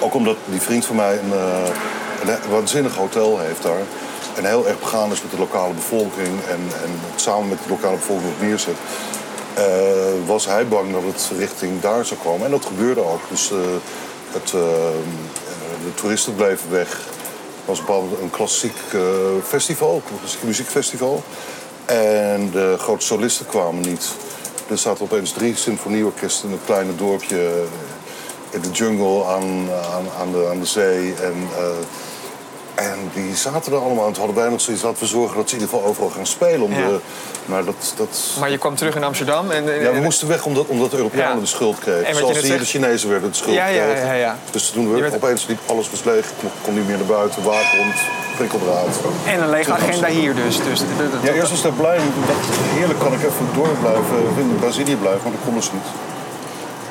ook 0.00 0.14
omdat 0.14 0.36
die 0.44 0.60
vriend 0.60 0.84
van 0.84 0.96
mij 0.96 1.18
een, 1.18 1.32
eh, 1.32 2.34
een 2.34 2.50
waanzinnig 2.50 2.96
hotel 2.96 3.38
heeft 3.38 3.62
daar. 3.62 3.82
En 4.36 4.44
heel 4.44 4.66
erg 4.66 4.80
begaan 4.80 5.12
is 5.12 5.22
met 5.22 5.30
de 5.30 5.38
lokale 5.38 5.74
bevolking. 5.74 6.40
En, 6.48 6.60
en 6.82 7.00
samen 7.16 7.48
met 7.48 7.58
de 7.62 7.68
lokale 7.70 7.96
bevolking 7.96 8.32
op 8.32 8.40
neerzet. 8.40 8.74
eh, 9.54 9.64
was 10.26 10.46
hij 10.46 10.68
bang 10.68 10.92
dat 10.92 11.02
het 11.02 11.30
richting 11.38 11.80
daar 11.80 12.04
zou 12.04 12.20
komen. 12.20 12.44
En 12.44 12.50
dat 12.50 12.64
gebeurde 12.64 13.00
ook. 13.00 13.20
Dus 13.28 13.50
eh, 13.50 13.56
het, 14.32 14.50
de 14.50 15.94
toeristen 15.94 16.34
bleven 16.34 16.70
weg. 16.70 16.98
Was 17.66 17.78
bepaald 17.80 18.20
een 18.20 18.30
klassiek 18.30 18.76
eh, 18.92 19.00
festival, 19.44 20.02
een 20.12 20.46
muziekfestival. 20.46 21.22
En 21.84 22.50
de 22.50 22.74
grote 22.78 23.04
solisten 23.06 23.46
kwamen 23.46 23.80
niet. 23.80 24.14
Er 24.68 24.78
zaten 24.78 25.04
opeens 25.04 25.32
drie 25.32 25.56
symfonieorkesten 25.56 26.48
in 26.48 26.54
een 26.54 26.64
kleine 26.64 26.94
dorpje 26.94 27.36
eh, 27.36 27.52
in 28.50 28.60
de 28.60 28.70
jungle 28.70 29.24
aan, 29.24 29.68
aan, 29.92 30.04
aan, 30.20 30.32
de, 30.32 30.48
aan 30.50 30.60
de 30.60 30.66
zee. 30.66 31.14
En, 31.14 31.48
eh, 31.56 31.64
en 32.76 33.10
die 33.14 33.36
zaten 33.36 33.72
er 33.72 33.78
allemaal. 33.78 34.06
En 34.06 34.12
toen 34.12 34.24
hadden 34.24 34.42
wij 34.42 34.50
nog 34.52 34.60
zoiets, 34.60 34.82
laten 34.82 34.98
we 35.00 35.06
zorgen 35.06 35.36
dat 35.36 35.48
ze 35.48 35.54
in 35.56 35.60
ieder 35.60 35.74
geval 35.76 35.90
overal 35.90 36.08
gaan 36.10 36.26
spelen. 36.26 36.60
Om 36.62 36.70
Ja. 36.72 36.86
de, 36.88 36.98
maar 37.44 37.64
dat, 37.64 37.92
dat, 37.96 38.20
Maar 38.40 38.50
je 38.50 38.58
kwam 38.58 38.74
terug 38.74 38.94
in 38.94 39.04
Amsterdam. 39.04 39.50
En, 39.50 39.68
en- 39.72 39.80
ja, 39.82 39.90
we 39.90 39.96
en- 39.96 40.02
moesten 40.02 40.28
weg 40.28 40.44
omdat, 40.44 40.66
omdat 40.66 40.90
de 40.90 40.96
Europeanen 40.96 41.34
Ja. 41.34 41.40
de 41.40 41.46
schuld 41.46 41.78
kregen. 41.78 42.14
Zoals 42.16 42.40
hier 42.40 42.58
de 42.58 42.64
Chinezen 42.64 43.08
werden 43.10 43.30
de 43.30 43.36
schuld 43.36 43.54
Ja, 43.54 43.66
ja, 43.66 43.84
kregen. 43.84 44.06
ja, 44.06 44.12
ja. 44.12 44.38
Dus 44.50 44.70
toen 44.70 44.92
we 44.92 45.00
werd- 45.00 45.14
opeens 45.14 45.46
liep 45.46 45.58
alles 45.66 45.90
was 45.90 46.04
leeg. 46.04 46.24
Ik 46.40 46.48
kon 46.62 46.74
niet 46.74 46.86
meer 46.86 46.96
naar 46.96 47.06
buiten. 47.06 47.42
Waakhond, 47.42 47.94
prikkeldraad. 48.36 48.86
en 49.26 49.42
een 49.42 49.50
lege 49.50 49.72
agenda 49.72 50.08
hier 50.08 50.34
dus. 50.34 50.56
dus 50.56 50.78
dat- 50.78 51.12
dat- 51.12 51.22
Ja, 51.22 51.32
eerst 51.32 51.50
was 51.50 51.64
ik 51.64 51.76
blij. 51.76 51.96
Ik 51.96 52.02
heerlijk 52.78 52.98
kan 52.98 53.12
ik 53.12 53.18
even 53.18 53.46
door 53.54 53.68
blijven, 53.80 54.16
in 54.38 54.56
Brazilië 54.60 54.96
blijven, 54.96 55.22
maar 55.22 55.32
dat 55.32 55.40
kon 55.44 55.54
dus 55.54 55.72
niet. 55.72 55.86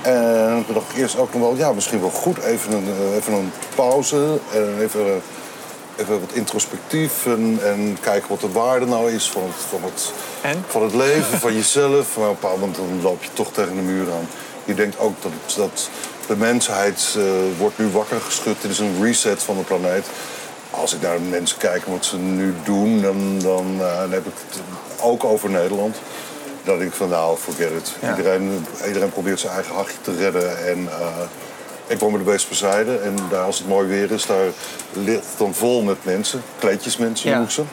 En 0.02 0.64
toen 0.66 0.74
dacht 0.74 0.86
ik 0.92 0.98
eerst 0.98 1.18
ook 1.18 1.34
nog 1.34 1.42
wel, 1.42 1.56
ja, 1.56 1.72
misschien 1.72 2.00
wel 2.00 2.10
goed 2.10 2.38
even 2.44 2.72
een, 2.74 2.88
eh, 3.00 3.16
even 3.16 3.34
een 3.34 3.52
pauze. 3.76 4.40
En 4.54 4.76
even, 4.82 5.00
eh, 5.06 5.12
even 5.98 6.20
wat 6.20 6.32
introspectief 6.34 7.26
en, 7.26 7.60
en 7.64 7.98
kijken 8.02 8.30
wat 8.30 8.40
de 8.42 8.52
waarde 8.52 8.86
nou 8.86 9.12
is 9.12 9.30
van 9.32 9.44
het, 9.44 9.56
van 9.70 9.80
het, 9.84 10.12
En? 10.42 10.64
van 10.68 10.84
het 10.84 10.94
leven, 10.94 11.40
van 11.40 11.54
jezelf. 11.54 12.18
Maar 12.18 12.30
op 12.30 12.34
een 12.34 12.40
bepaald 12.42 12.60
moment 12.60 12.78
dan 12.78 13.02
loop 13.02 13.24
je 13.24 13.30
toch 13.34 13.52
tegen 13.52 13.76
de 13.76 13.82
muur 13.82 14.12
aan. 14.12 14.28
Je 14.66 14.74
denkt 14.74 15.00
ook 15.00 15.22
dat, 15.22 15.32
het- 15.46 15.56
dat 15.56 15.90
de 16.28 16.36
mensheid 16.36 17.16
eh, 17.18 17.24
wordt 17.58 17.78
nu 17.78 17.88
wakker 17.88 18.22
geschud. 18.22 18.62
Dit 18.62 18.72
is 18.72 18.80
een 18.80 19.04
reset 19.04 19.44
van 19.44 19.58
de 19.58 19.64
planeet. 19.64 20.06
Als 20.72 20.94
ik 20.94 21.02
naar 21.02 21.16
de 21.18 21.22
mensen 21.24 21.58
kijk 21.58 21.86
wat 21.86 22.06
ze 22.06 22.18
nu 22.18 22.54
doen, 22.64 23.02
dan, 23.02 23.40
dan, 23.42 23.76
eh, 23.80 24.00
dan 24.00 24.12
heb 24.12 24.26
ik 24.26 24.34
het 24.50 24.62
ook 25.02 25.24
over 25.24 25.50
Nederland. 25.50 25.96
Dan 26.64 26.78
denk 26.78 26.90
ik 26.90 26.96
van 26.98 27.10
nou, 27.10 27.38
forget 27.38 27.72
it. 27.72 27.92
Ja. 28.02 28.10
Iedereen, 28.18 28.66
iedereen 28.88 29.10
probeert 29.12 29.40
zijn 29.40 29.54
eigen 29.54 29.76
hachje 29.76 29.96
te 30.02 30.16
redden. 30.16 30.68
En 30.68 30.88
eh, 30.90 31.08
ik 31.88 32.00
woon 32.00 32.12
bij 32.12 32.24
de 32.24 32.30
Weesperzijde. 32.30 32.98
En 32.98 33.16
daar, 33.30 33.44
als 33.44 33.58
het 33.58 33.68
mooi 33.68 33.88
weer 33.88 34.12
is, 34.12 34.26
daar 34.26 34.46
ligt 34.94 35.26
het 35.30 35.38
dan 35.38 35.54
vol 35.54 35.82
met 35.82 35.98
mensen. 36.02 36.42
Kleedjesmensen 36.60 37.30
Ja. 37.30 37.36
noem 37.36 37.46
ik 37.46 37.52
ze. 37.52 37.64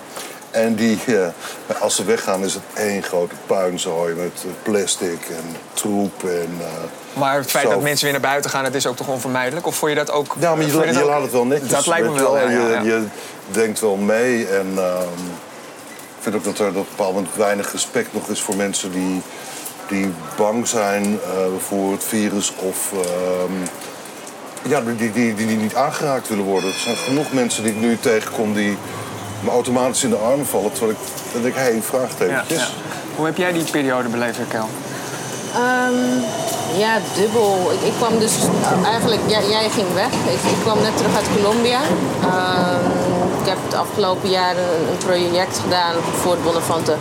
En 0.51 0.75
die, 0.75 0.99
eh, 1.07 1.81
als 1.81 1.97
ze 1.97 2.05
weggaan 2.05 2.45
is 2.45 2.55
het 2.55 2.63
één 2.75 3.03
grote 3.03 3.35
puinzooi 3.47 4.15
met 4.15 4.33
eh, 4.45 4.51
plastic 4.63 5.21
en 5.29 5.57
troep. 5.73 6.25
En, 6.25 6.49
eh, 6.61 7.19
Maar 7.21 7.37
het 7.37 7.51
feit 7.51 7.65
zo. 7.67 7.71
dat 7.73 7.83
mensen 7.83 8.05
weer 8.05 8.13
naar 8.21 8.31
buiten 8.31 8.51
gaan, 8.51 8.65
dat 8.65 8.75
is 8.75 8.87
ook 8.87 8.97
toch 8.97 9.09
onvermijdelijk? 9.09 9.67
Of 9.67 9.75
vond 9.77 9.91
je 9.91 9.97
dat 9.97 10.11
ook... 10.11 10.37
Ja, 10.39 10.55
maar 10.55 10.67
je, 10.67 10.77
ook- 11.01 11.05
laat 11.07 11.23
het 11.23 11.33
wel 11.33 11.45
netjes. 11.45 11.69
Dat 11.71 11.87
lijkt 11.87 12.09
me 12.09 12.15
wel, 12.15 12.39
ja, 12.39 12.51
ja, 12.51 12.81
je 12.83 13.05
denkt 13.51 13.81
wel 13.81 13.97
mee 13.97 14.47
en 14.47 14.67
ehm, 14.77 15.03
ik 16.17 16.21
vind 16.21 16.35
ook 16.35 16.45
dat 16.45 16.59
er 16.59 16.69
op 16.69 16.75
een 16.77 16.85
bepaald 16.91 17.15
moment 17.15 17.35
weinig 17.37 17.73
respect 17.73 18.13
nog 18.13 18.29
is 18.29 18.41
voor 18.43 18.57
mensen 18.57 18.93
die, 18.93 19.23
die 19.89 20.13
bang 20.37 20.69
zijn 20.69 21.05
eh, 21.25 21.31
voor 21.69 21.93
het 21.93 22.05
virus 22.05 22.53
of 22.57 22.93
ehm, 22.93 23.53
ja, 24.63 24.81
die, 24.81 24.97
die, 24.97 25.13
die, 25.13 25.35
die 25.47 25.57
niet 25.57 25.75
aangeraakt 25.75 26.29
willen 26.29 26.45
worden. 26.45 26.71
Er 26.71 26.79
zijn 26.79 26.97
genoeg 26.97 27.33
mensen 27.33 27.63
die 27.63 27.73
ik 27.73 27.81
nu 27.81 27.99
tegenkom 28.01 28.55
die 28.55 28.77
me 29.41 29.51
automatisch 29.51 30.05
in 30.05 30.11
de 30.11 30.17
armen 30.17 30.47
vallen. 30.47 30.73
Terwijl 30.73 30.93
ik 30.93 30.99
dan 31.33 31.43
denk, 31.43 31.55
hé, 31.55 31.61
hey, 31.61 31.75
Ja, 31.75 31.83
vraagtekentjes. 31.83 32.59
ja. 32.59 32.67
Hoe 33.17 33.27
heb 33.27 33.37
jij 33.37 33.53
die 33.53 33.65
periode 33.71 34.09
beleefd, 34.09 34.39
Kel? 34.49 34.69
Ehm, 35.55 36.21
ja, 36.79 36.99
dubbel. 37.17 37.71
Ik, 37.73 37.81
ik 37.89 37.93
kwam 37.99 38.19
dus 38.19 38.33
eigenlijk, 38.85 39.21
jij, 39.27 39.49
jij 39.49 39.69
ging 39.71 39.93
weg. 39.95 40.07
Ik, 40.07 40.51
ik 40.51 40.61
kwam 40.63 40.83
net 40.83 40.97
terug 40.97 41.17
uit 41.17 41.27
Colombia. 41.37 41.81
Ehm, 42.23 42.87
ik 43.41 43.49
heb 43.49 43.59
het 43.65 43.75
afgelopen 43.75 44.31
jaar 44.31 44.57
een, 44.57 44.89
een 44.91 44.97
project 45.07 45.59
gedaan 45.59 45.95
voor 46.21 46.33
het 46.33 46.43
Bonnefante. 46.43 46.97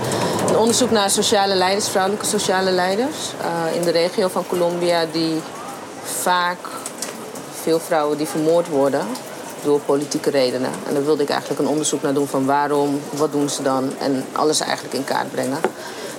Een 0.49 0.57
onderzoek 0.57 0.91
naar 0.91 1.09
sociale 1.09 1.55
leiders, 1.55 1.89
vrouwelijke 1.89 2.25
sociale 2.25 2.71
leiders. 2.71 3.17
eh, 3.41 3.75
in 3.75 3.81
de 3.81 3.91
regio 3.91 4.27
van 4.27 4.43
Colombia 4.47 5.05
die 5.11 5.41
vaak 6.03 6.57
veel 7.61 7.79
vrouwen 7.79 8.17
die 8.17 8.27
vermoord 8.27 8.67
worden 8.67 9.05
door 9.63 9.79
politieke 9.79 10.29
redenen. 10.29 10.71
En 10.87 10.93
daar 10.93 11.05
wilde 11.05 11.23
ik 11.23 11.29
eigenlijk 11.29 11.59
een 11.59 11.67
onderzoek 11.67 12.01
naar 12.01 12.13
doen 12.13 12.27
van 12.27 12.45
waarom, 12.45 13.01
wat 13.09 13.31
doen 13.31 13.49
ze 13.49 13.63
dan 13.63 13.91
en 13.99 14.25
alles 14.31 14.59
eigenlijk 14.59 14.93
in 14.93 15.03
kaart 15.03 15.31
brengen. 15.31 15.59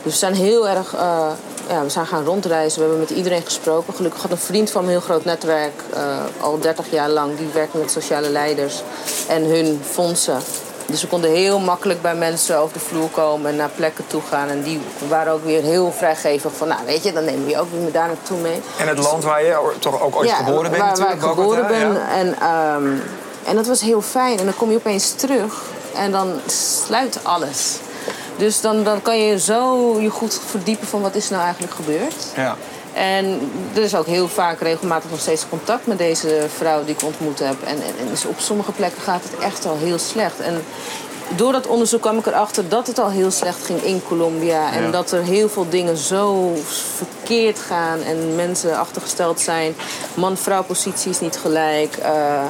Dus 0.03 0.13
we 0.13 0.19
zijn 0.19 0.35
heel 0.35 0.69
erg, 0.69 0.95
eh, 0.95 1.31
ja, 1.69 1.83
we 1.83 1.89
zijn 1.89 2.07
gaan 2.07 2.25
rondreizen. 2.25 2.81
We 2.81 2.89
hebben 2.89 3.07
met 3.09 3.17
iedereen 3.17 3.43
gesproken. 3.43 3.95
Gelukkig 3.95 4.23
had 4.23 4.31
een 4.31 4.39
vriend 4.39 4.71
van 4.71 4.85
een 4.85 4.91
heel 4.91 5.01
groot 5.01 5.25
netwerk, 5.25 5.83
eh, 5.93 6.19
al 6.41 6.59
30 6.59 6.91
jaar 6.91 7.09
lang. 7.09 7.37
Die 7.37 7.49
werkt 7.53 7.75
met 7.75 7.91
sociale 7.91 8.31
leiders 8.31 8.83
en 9.29 9.45
hun 9.45 9.81
fondsen. 9.91 10.39
Dus 10.87 11.03
we 11.03 11.09
konden 11.09 11.31
heel 11.31 11.59
makkelijk 11.59 12.03
bij 12.03 12.15
mensen 12.15 12.59
over 12.59 12.73
de 12.73 12.85
vloer 12.85 13.09
komen 13.09 13.51
en 13.51 13.57
naar 13.57 13.71
plekken 13.77 14.07
toe 14.07 14.23
gaan. 14.29 14.49
En 14.49 14.63
die 14.63 14.81
waren 15.09 15.33
ook 15.33 15.45
weer 15.45 15.63
heel 15.63 15.93
vrijgevig 15.93 16.53
van, 16.57 16.69
nou 16.69 16.81
weet 16.87 17.05
je, 17.05 17.13
dan 17.13 17.25
nemen 17.25 17.45
we 17.45 17.51
je 17.51 17.59
ook 17.59 17.71
weer 17.71 17.93
daar 17.93 18.07
naartoe 18.07 18.39
mee. 18.39 18.61
En 18.79 18.89
het 18.89 18.99
land 18.99 19.25
waar 19.25 19.45
je 19.45 19.73
toch 19.79 20.03
ook 20.03 20.17
ooit 20.17 20.31
geboren 20.31 20.71
bent 20.71 20.83
waar, 20.83 20.97
waar 20.97 21.15
ik 21.15 21.21
geboren 21.21 21.63
Bogota, 21.63 21.67
ben. 21.69 21.93
ja. 21.93 22.09
En, 22.09 22.39
ehm, 22.41 22.99
en 23.45 23.57
dat 23.57 23.67
was 23.67 23.81
heel 23.81 24.03
fijn. 24.03 24.39
En 24.39 24.45
dan 24.45 24.57
kom 24.57 24.71
je 24.71 24.77
opeens 24.77 25.13
terug 25.13 25.63
en 25.95 26.11
dan 26.11 26.41
sluit 26.47 27.19
alles. 27.23 27.79
Dus 28.37 28.61
dan, 28.61 28.85
dan 28.85 29.03
kan 29.03 29.19
je 29.19 29.39
zo 29.39 29.97
je 30.01 30.11
goed 30.11 30.41
verdiepen 30.47 30.87
van 30.87 31.01
wat 31.01 31.15
is 31.15 31.31
nou 31.31 31.43
eigenlijk 31.43 31.75
gebeurd. 31.75 32.15
Ja. 32.37 32.57
En 32.95 33.51
er 33.75 33.83
is 33.83 33.95
ook 33.95 34.07
heel 34.07 34.29
vaak 34.29 34.61
regelmatig 34.61 35.11
nog 35.11 35.21
steeds 35.21 35.49
contact 35.49 35.87
met 35.87 35.99
deze 35.99 36.47
vrouw 36.57 36.85
die 36.85 36.95
ik 36.95 37.03
ontmoet 37.03 37.39
heb. 37.39 37.63
En, 37.65 37.77
en, 37.77 37.95
en 37.99 38.29
op 38.29 38.39
sommige 38.39 38.73
plekken 38.73 39.03
gaat 39.03 39.23
het 39.23 39.41
echt 39.41 39.67
al 39.67 39.77
heel 39.79 39.99
slecht. 39.99 40.41
En 40.41 40.65
door 41.37 41.53
dat 41.53 41.67
onderzoek 41.67 42.01
kwam 42.01 42.19
ik 42.19 42.27
erachter 42.27 42.69
dat 42.69 42.87
het 42.87 42.99
al 42.99 43.11
heel 43.11 43.31
slecht 43.31 43.65
ging 43.65 43.83
in 43.83 44.03
Colombia. 44.09 44.73
En 44.73 44.83
Ja. 44.83 44.91
dat 44.91 45.13
er 45.13 45.23
heel 45.23 45.49
veel 45.49 45.69
dingen 45.69 45.97
zo 45.97 46.55
verkeerd 46.97 47.59
gaan 47.59 48.03
en 48.03 48.35
mensen 48.35 48.79
achtergesteld 48.79 49.41
zijn. 49.41 49.75
Man-vrouw 50.15 50.63
positie 50.63 51.11
is 51.11 51.21
niet 51.21 51.37
gelijk. 51.37 51.97
Eh, 51.97 52.43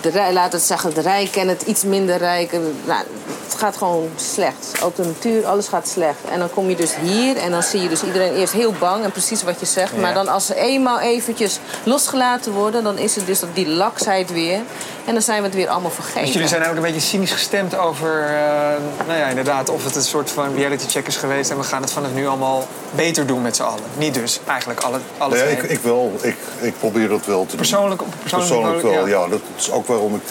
de 0.00 0.08
rij, 0.08 0.32
laat 0.32 0.52
het 0.52 0.62
zeggen, 0.62 0.94
de 0.94 1.00
rijk 1.00 1.36
en 1.36 1.48
het 1.48 1.62
iets 1.62 1.82
minder 1.82 2.16
rijk. 2.16 2.52
Nou, 2.84 3.04
het 3.44 3.54
gaat 3.54 3.76
gewoon 3.76 4.10
slecht. 4.16 4.82
Ook 4.82 4.96
de 4.96 5.04
natuur, 5.04 5.46
alles 5.46 5.68
gaat 5.68 5.88
slecht. 5.88 6.18
En 6.30 6.38
dan 6.38 6.50
kom 6.50 6.68
je 6.68 6.76
dus 6.76 6.96
hier 7.02 7.36
en 7.36 7.50
dan 7.50 7.62
zie 7.62 7.82
je 7.82 7.88
dus 7.88 8.02
iedereen 8.02 8.34
eerst 8.34 8.52
heel 8.52 8.74
bang. 8.78 9.04
En 9.04 9.10
precies 9.10 9.42
wat 9.42 9.60
je 9.60 9.66
zegt. 9.66 9.96
Maar 9.96 10.08
Ja. 10.08 10.14
dan 10.14 10.28
als 10.28 10.46
ze 10.46 10.54
eenmaal 10.54 11.00
eventjes 11.00 11.58
losgelaten 11.82 12.52
worden... 12.52 12.84
dan 12.84 12.98
is 12.98 13.14
het 13.14 13.26
dus 13.26 13.40
dat 13.40 13.48
die 13.54 13.68
laksheid 13.68 14.32
weer. 14.32 14.60
En 15.04 15.12
dan 15.12 15.22
zijn 15.22 15.38
we 15.38 15.46
het 15.46 15.54
weer 15.54 15.68
allemaal 15.68 15.90
vergeten. 15.90 16.22
Dus 16.22 16.32
jullie 16.32 16.48
zijn 16.48 16.62
eigenlijk 16.62 16.88
een 16.88 16.94
beetje 16.94 17.10
cynisch 17.10 17.32
gestemd 17.32 17.76
over, 17.78 18.24
eh, 18.24 19.06
nou 19.06 19.18
ja, 19.18 19.26
inderdaad, 19.26 19.68
of 19.68 19.84
het 19.84 19.96
een 19.96 20.02
soort 20.02 20.30
van 20.30 20.54
reality 20.54 20.86
check 20.88 21.06
is 21.06 21.16
geweest 21.16 21.50
en 21.50 21.56
we 21.56 21.62
gaan 21.62 21.82
het 21.82 21.90
vanaf 21.90 22.12
nu 22.14 22.26
allemaal 22.26 22.66
beter 22.90 23.26
doen 23.26 23.42
met 23.42 23.56
z'n 23.56 23.62
allen. 23.62 23.84
Niet 23.96 24.14
dus, 24.14 24.40
eigenlijk 24.46 24.80
alle, 24.80 24.98
alle 25.18 25.34
Nee, 25.36 25.52
ik, 25.52 25.62
ik 25.62 25.80
wel. 25.80 26.12
Ik, 26.20 26.36
ik 26.60 26.78
probeer 26.78 27.08
dat 27.08 27.26
wel 27.26 27.42
te 27.42 27.46
doen. 27.48 27.56
Persoonlijk, 27.56 28.02
op 28.02 28.08
persoonlijk, 28.20 28.50
Persoonlijk 28.50 28.82
niveau, 28.82 29.10
wel, 29.10 29.22
ja. 29.24 29.28
Dat 29.28 29.40
is 29.56 29.70
ook 29.70 29.86
waarom 29.86 30.14
ik 30.14 30.22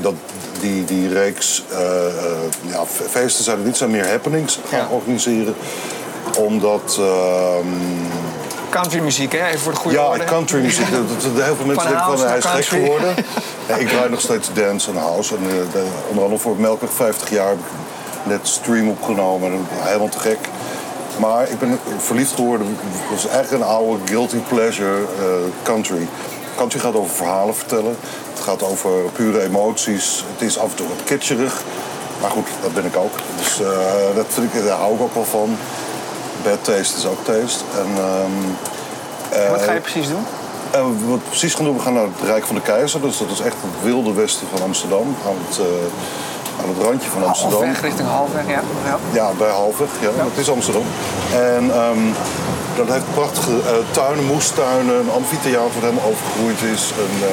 dat 0.00 0.14
die, 0.60 0.84
die 0.84 1.08
reeks 1.12 1.62
eh, 1.70 2.06
eh, 2.06 2.12
ja, 2.60 2.84
fe- 2.86 3.04
feesten 3.10 3.44
zijn 3.44 3.62
niet, 3.64 3.76
zijn 3.76 3.90
meer 3.90 4.08
happenings 4.08 4.58
gaan 4.68 4.78
Ja. 4.78 4.86
organiseren. 4.90 5.54
Omdat, 6.38 6.96
ehm, 7.00 7.66
Countrymuziek, 8.70 9.32
hè? 9.32 9.46
Even 9.46 9.60
voor 9.60 9.72
de 9.72 9.78
goede 9.78 9.96
ja, 9.96 10.24
country 10.26 10.60
muziek, 10.60 10.90
dat- 10.90 11.44
heel 11.44 11.56
veel 11.56 11.66
mensen 11.66 11.74
Van 11.74 11.92
denken 11.92 12.18
van 12.18 12.26
hij 12.28 12.38
is 12.38 12.44
gek 12.44 12.52
country. 12.52 12.80
geworden. 12.80 13.14
Ja, 13.68 13.74
ik 13.76 13.88
draai 13.88 14.08
nog 14.10 14.20
steeds 14.20 14.48
dance 14.54 14.90
en 14.90 14.96
house. 14.96 15.34
En, 15.36 15.42
eh, 15.50 15.72
de- 15.72 15.86
onder 16.08 16.22
andere 16.24 16.40
voor 16.42 16.56
Melkweg 16.56 16.92
50 16.92 17.30
jaar 17.30 17.48
heb 17.48 17.58
ik 17.58 17.64
net 18.24 18.40
stream 18.42 18.88
opgenomen. 18.88 19.52
En 19.52 19.66
helemaal 19.70 20.08
te 20.08 20.18
gek. 20.18 20.38
Maar 21.18 21.50
ik 21.50 21.58
ben 21.58 21.78
verliefd 21.98 22.32
geworden. 22.34 22.66
Het 22.82 23.10
was 23.10 23.26
eigenlijk 23.32 23.62
een 23.64 23.68
oude 23.70 23.98
guilty 24.06 24.36
pleasure 24.48 24.98
country. 25.62 26.06
Country 26.56 26.78
gaat 26.80 26.94
over 26.94 27.14
verhalen 27.14 27.54
vertellen. 27.54 27.96
Het 28.42 28.50
gaat 28.50 28.70
over 28.70 28.90
pure 29.12 29.42
emoties. 29.42 30.24
Het 30.32 30.48
is 30.48 30.58
af 30.58 30.70
en 30.70 30.76
toe 30.76 30.88
wat 30.88 31.04
kitscherig. 31.04 31.62
Maar 32.20 32.30
goed, 32.30 32.46
dat 32.62 32.74
ben 32.74 32.84
ik 32.84 32.96
ook. 32.96 33.12
Dus 33.36 33.60
eh, 33.60 34.14
dat 34.14 34.26
vind 34.28 34.54
ik, 34.54 34.64
daar 34.64 34.78
hou 34.78 34.94
ik 34.94 35.00
ook 35.00 35.14
wel 35.14 35.24
van. 35.24 35.56
Bad 36.42 36.64
taste 36.64 36.96
is 36.96 37.06
ook 37.06 37.24
taste. 37.24 37.64
En, 37.78 37.86
ehm, 37.96 39.50
Wat 39.50 39.60
eh, 39.60 39.66
ga 39.66 39.72
je 39.72 39.80
precies 39.80 40.08
doen? 40.08 40.26
en 40.70 40.82
wat 40.82 41.20
we 41.20 41.28
precies 41.28 41.54
gaan 41.54 41.64
doen, 41.64 41.76
we 41.76 41.82
gaan 41.82 41.92
naar 41.92 42.02
het 42.02 42.22
Rijk 42.24 42.44
van 42.44 42.54
de 42.54 42.60
Keizer. 42.60 43.00
Dus 43.00 43.18
dat 43.18 43.30
is 43.30 43.40
echt 43.40 43.56
het 43.60 43.82
wilde 43.82 44.12
westen 44.12 44.46
van 44.54 44.62
Amsterdam. 44.62 45.16
Aan 45.26 45.36
het, 45.46 45.58
eh, 45.58 46.62
aan 46.62 46.68
het 46.74 46.84
randje 46.86 47.10
van 47.10 47.26
Amsterdam. 47.26 47.62
Halfweg, 47.62 47.80
richting 47.82 48.08
halfweg, 48.08 48.46
ja. 48.46 48.62
ja. 48.84 48.98
Ja, 49.12 49.30
bij 49.38 49.50
Halvig. 49.50 49.90
Ja, 50.00 50.08
Dat 50.16 50.36
is 50.36 50.50
Amsterdam. 50.50 50.84
En 51.32 51.70
ehm, 51.70 52.04
dat 52.76 52.88
heeft 52.88 53.14
prachtige 53.14 53.50
eh, 53.52 53.74
tuinen, 53.90 54.24
moestuinen, 54.24 54.94
een 55.00 55.10
amfitheater 55.10 55.74
wat 55.74 55.82
helemaal 55.82 56.10
overgegroeid 56.10 56.62
is. 56.74 56.82
Eh, 56.90 57.30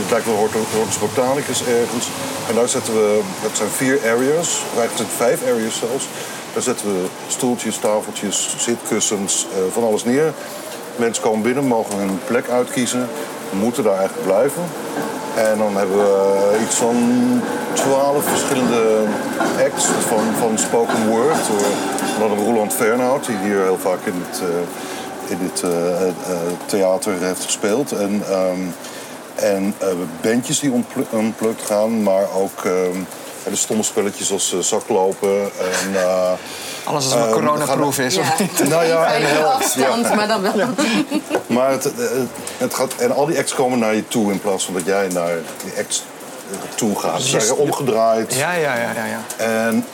het 0.00 0.10
lijkt 0.10 0.26
wel 0.26 0.36
Hortus 0.74 0.98
Botanicus 0.98 1.64
ergens. 1.64 2.06
En 2.48 2.54
daar 2.54 2.68
zetten 2.68 2.94
we, 2.94 3.20
dat 3.42 3.56
zijn 3.56 3.68
vier 3.68 3.98
areas, 4.00 4.62
eigenlijk 4.76 4.96
zijn 4.96 5.08
vijf 5.16 5.42
areas 5.42 5.78
zelfs. 5.78 6.06
Daar 6.52 6.62
zetten 6.62 6.86
we 6.86 7.06
stoeltjes, 7.28 7.76
tafeltjes, 7.76 8.56
zitkussens, 8.58 9.46
eh, 9.52 9.58
van 9.72 9.84
alles 9.84 10.04
neer. 10.04 10.32
Mensen 10.96 11.22
komen 11.22 11.42
binnen, 11.42 11.64
mogen 11.64 11.98
hun 11.98 12.18
plek 12.26 12.48
uitkiezen, 12.48 13.08
moeten 13.50 13.82
daar 13.82 13.98
eigenlijk 13.98 14.26
blijven. 14.26 14.62
En 15.34 15.58
dan 15.58 15.76
hebben 15.76 15.96
we 15.96 16.58
iets 16.62 16.74
van 16.74 16.96
twaalf 17.72 18.24
verschillende 18.24 19.04
acts 19.64 19.84
van, 19.84 20.24
van 20.38 20.58
spoken 20.58 21.08
word. 21.08 21.48
Onder 22.14 22.30
andere 22.30 22.50
Roland 22.50 22.72
Fernhout, 22.72 23.26
die 23.26 23.36
hier 23.36 23.62
heel 23.62 23.78
vaak 23.78 24.04
in 24.04 24.24
het, 24.26 24.40
eh, 24.40 25.30
in 25.30 25.38
het 25.40 25.62
eh, 25.62 26.08
eh, 26.08 26.12
theater 26.66 27.12
heeft 27.20 27.44
gespeeld. 27.44 27.92
En, 27.92 28.22
ehm, 28.28 28.60
en 29.34 29.74
eh, 29.78 29.88
bandjes 30.22 30.60
die 30.60 30.70
ontplu- 30.70 31.06
unplugged 31.14 31.66
gaan, 31.66 32.02
maar 32.02 32.26
ook 32.34 32.64
ehm, 32.64 32.98
de 33.50 33.56
stomme 33.56 33.82
spelletjes 33.82 34.32
als 34.32 34.52
eh, 34.52 34.58
zaklopen. 34.58 35.40
En, 35.42 35.94
eh, 35.94 36.30
Alles 36.84 37.04
als 37.04 37.04
het 37.04 37.14
maar 37.14 37.22
Ehm, 37.28 37.32
coronaproof 37.38 37.98
is. 37.98 38.14
Ja. 38.14 38.20
of 38.20 38.38
niet? 38.40 38.68
nou 38.68 38.84
ja, 38.84 39.12
en 39.14 39.22
heel, 39.24 39.48
ja. 39.76 40.14
maar 40.14 40.28
dan 40.28 40.42
wel. 40.42 40.52
Maar 41.46 41.70
het, 41.70 41.88
het, 42.58 42.74
gaat, 42.74 42.94
en 42.94 43.12
al 43.14 43.26
die 43.26 43.38
acts 43.38 43.54
komen 43.54 43.78
naar 43.78 43.94
je 43.94 44.08
toe 44.08 44.32
in 44.32 44.40
plaats 44.40 44.64
van 44.64 44.74
dat 44.74 44.84
jij 44.84 45.08
naar 45.08 45.34
die 45.64 45.72
acts 45.78 46.02
toe 46.74 46.98
gaat. 46.98 47.22
Ze 47.22 47.32
Dus 47.36 47.46
zijn 47.46 47.58
omgedraaid. 47.58 48.34
Ja, 48.34 48.52
ja, 48.52 48.74
ja, 48.76 48.90
ja. 48.94 49.04
ja. 49.04 49.44
En 49.44 49.84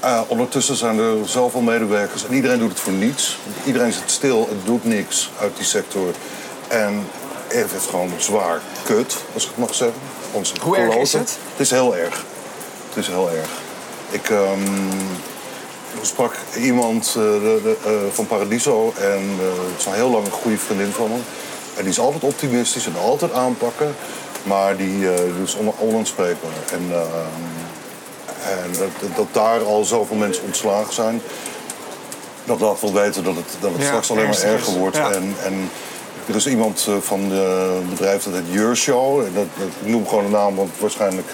eh, 0.00 0.20
ondertussen 0.26 0.76
zijn 0.76 0.98
er 0.98 1.14
zoveel 1.24 1.60
medewerkers 1.60 2.26
en 2.26 2.34
iedereen 2.34 2.58
doet 2.58 2.70
het 2.70 2.80
voor 2.80 2.92
niets. 2.92 3.38
Iedereen 3.64 3.92
zit 3.92 4.02
stil, 4.10 4.46
het 4.48 4.66
doet 4.66 4.84
niks 4.84 5.30
uit 5.40 5.56
die 5.56 5.64
sector. 5.66 6.12
En 6.68 7.06
heeft 7.48 7.72
het 7.72 7.82
gewoon 7.90 8.12
zwaar 8.16 8.60
kut, 8.94 9.16
als 9.34 9.42
ik 9.42 9.48
het 9.48 9.58
mag 9.58 9.74
zeggen. 9.74 9.98
Onze 10.32 10.54
Hoe 10.62 10.76
erg 10.76 10.94
is 10.94 11.12
het? 11.12 11.38
Het 11.50 11.60
is 11.60 11.70
heel 11.70 11.96
erg. 11.96 12.24
Het 12.88 12.96
is 12.96 13.06
heel 13.06 13.30
erg. 13.30 13.48
Ik 14.10 14.30
ehm, 14.30 14.60
sprak 16.02 16.34
iemand 16.58 17.06
eh, 17.08 17.14
de- 17.14 17.76
eh, 17.84 17.90
van 18.12 18.26
Paradiso 18.26 18.92
en 18.98 19.30
eh, 19.40 19.46
het 19.70 19.78
is 19.80 19.86
al 19.86 19.92
heel 19.92 20.10
lang 20.10 20.24
een 20.26 20.32
goede 20.32 20.58
vriendin 20.58 20.92
van 20.92 21.08
me. 21.08 21.16
En 21.76 21.82
die 21.82 21.92
is 21.92 21.98
altijd 21.98 22.22
optimistisch 22.22 22.86
en 22.86 22.96
altijd 23.02 23.32
aanpakken, 23.32 23.94
maar 24.42 24.76
die 24.76 25.10
eh, 25.12 25.42
is 25.42 25.54
on- 25.54 25.74
onanspreekbaar. 25.78 26.50
En, 26.72 26.86
ehm, 26.92 27.02
en 28.62 28.72
dat, 28.78 29.16
dat 29.16 29.26
daar 29.32 29.62
al 29.64 29.84
zoveel 29.84 30.16
mensen 30.16 30.44
ontslagen 30.44 30.94
zijn, 30.94 31.22
dat 32.44 32.60
laat 32.60 32.80
wel 32.80 32.92
weten 32.92 33.24
dat 33.24 33.34
het, 33.36 33.46
dat 33.60 33.70
het 33.72 33.80
Ja, 33.80 33.86
straks 33.86 34.10
alleen 34.10 34.28
maar 34.28 34.42
erger 34.42 34.72
wordt. 34.78 34.96
Ja. 34.96 35.10
En, 35.12 35.34
en 35.44 35.70
er 36.28 36.36
is 36.36 36.46
iemand 36.46 36.84
eh, 36.88 36.94
van 37.00 37.20
het 37.30 37.88
bedrijf 37.90 38.22
dat 38.22 38.32
heet 38.32 38.42
Your 38.50 38.76
Show. 38.76 39.18
En 39.20 39.32
dat, 39.34 39.46
dat- 39.58 39.68
ik 39.80 39.86
noem 39.88 40.06
gewoon 40.08 40.24
de 40.24 40.30
naam, 40.30 40.54
want 40.54 40.70
waarschijnlijk 40.78 41.26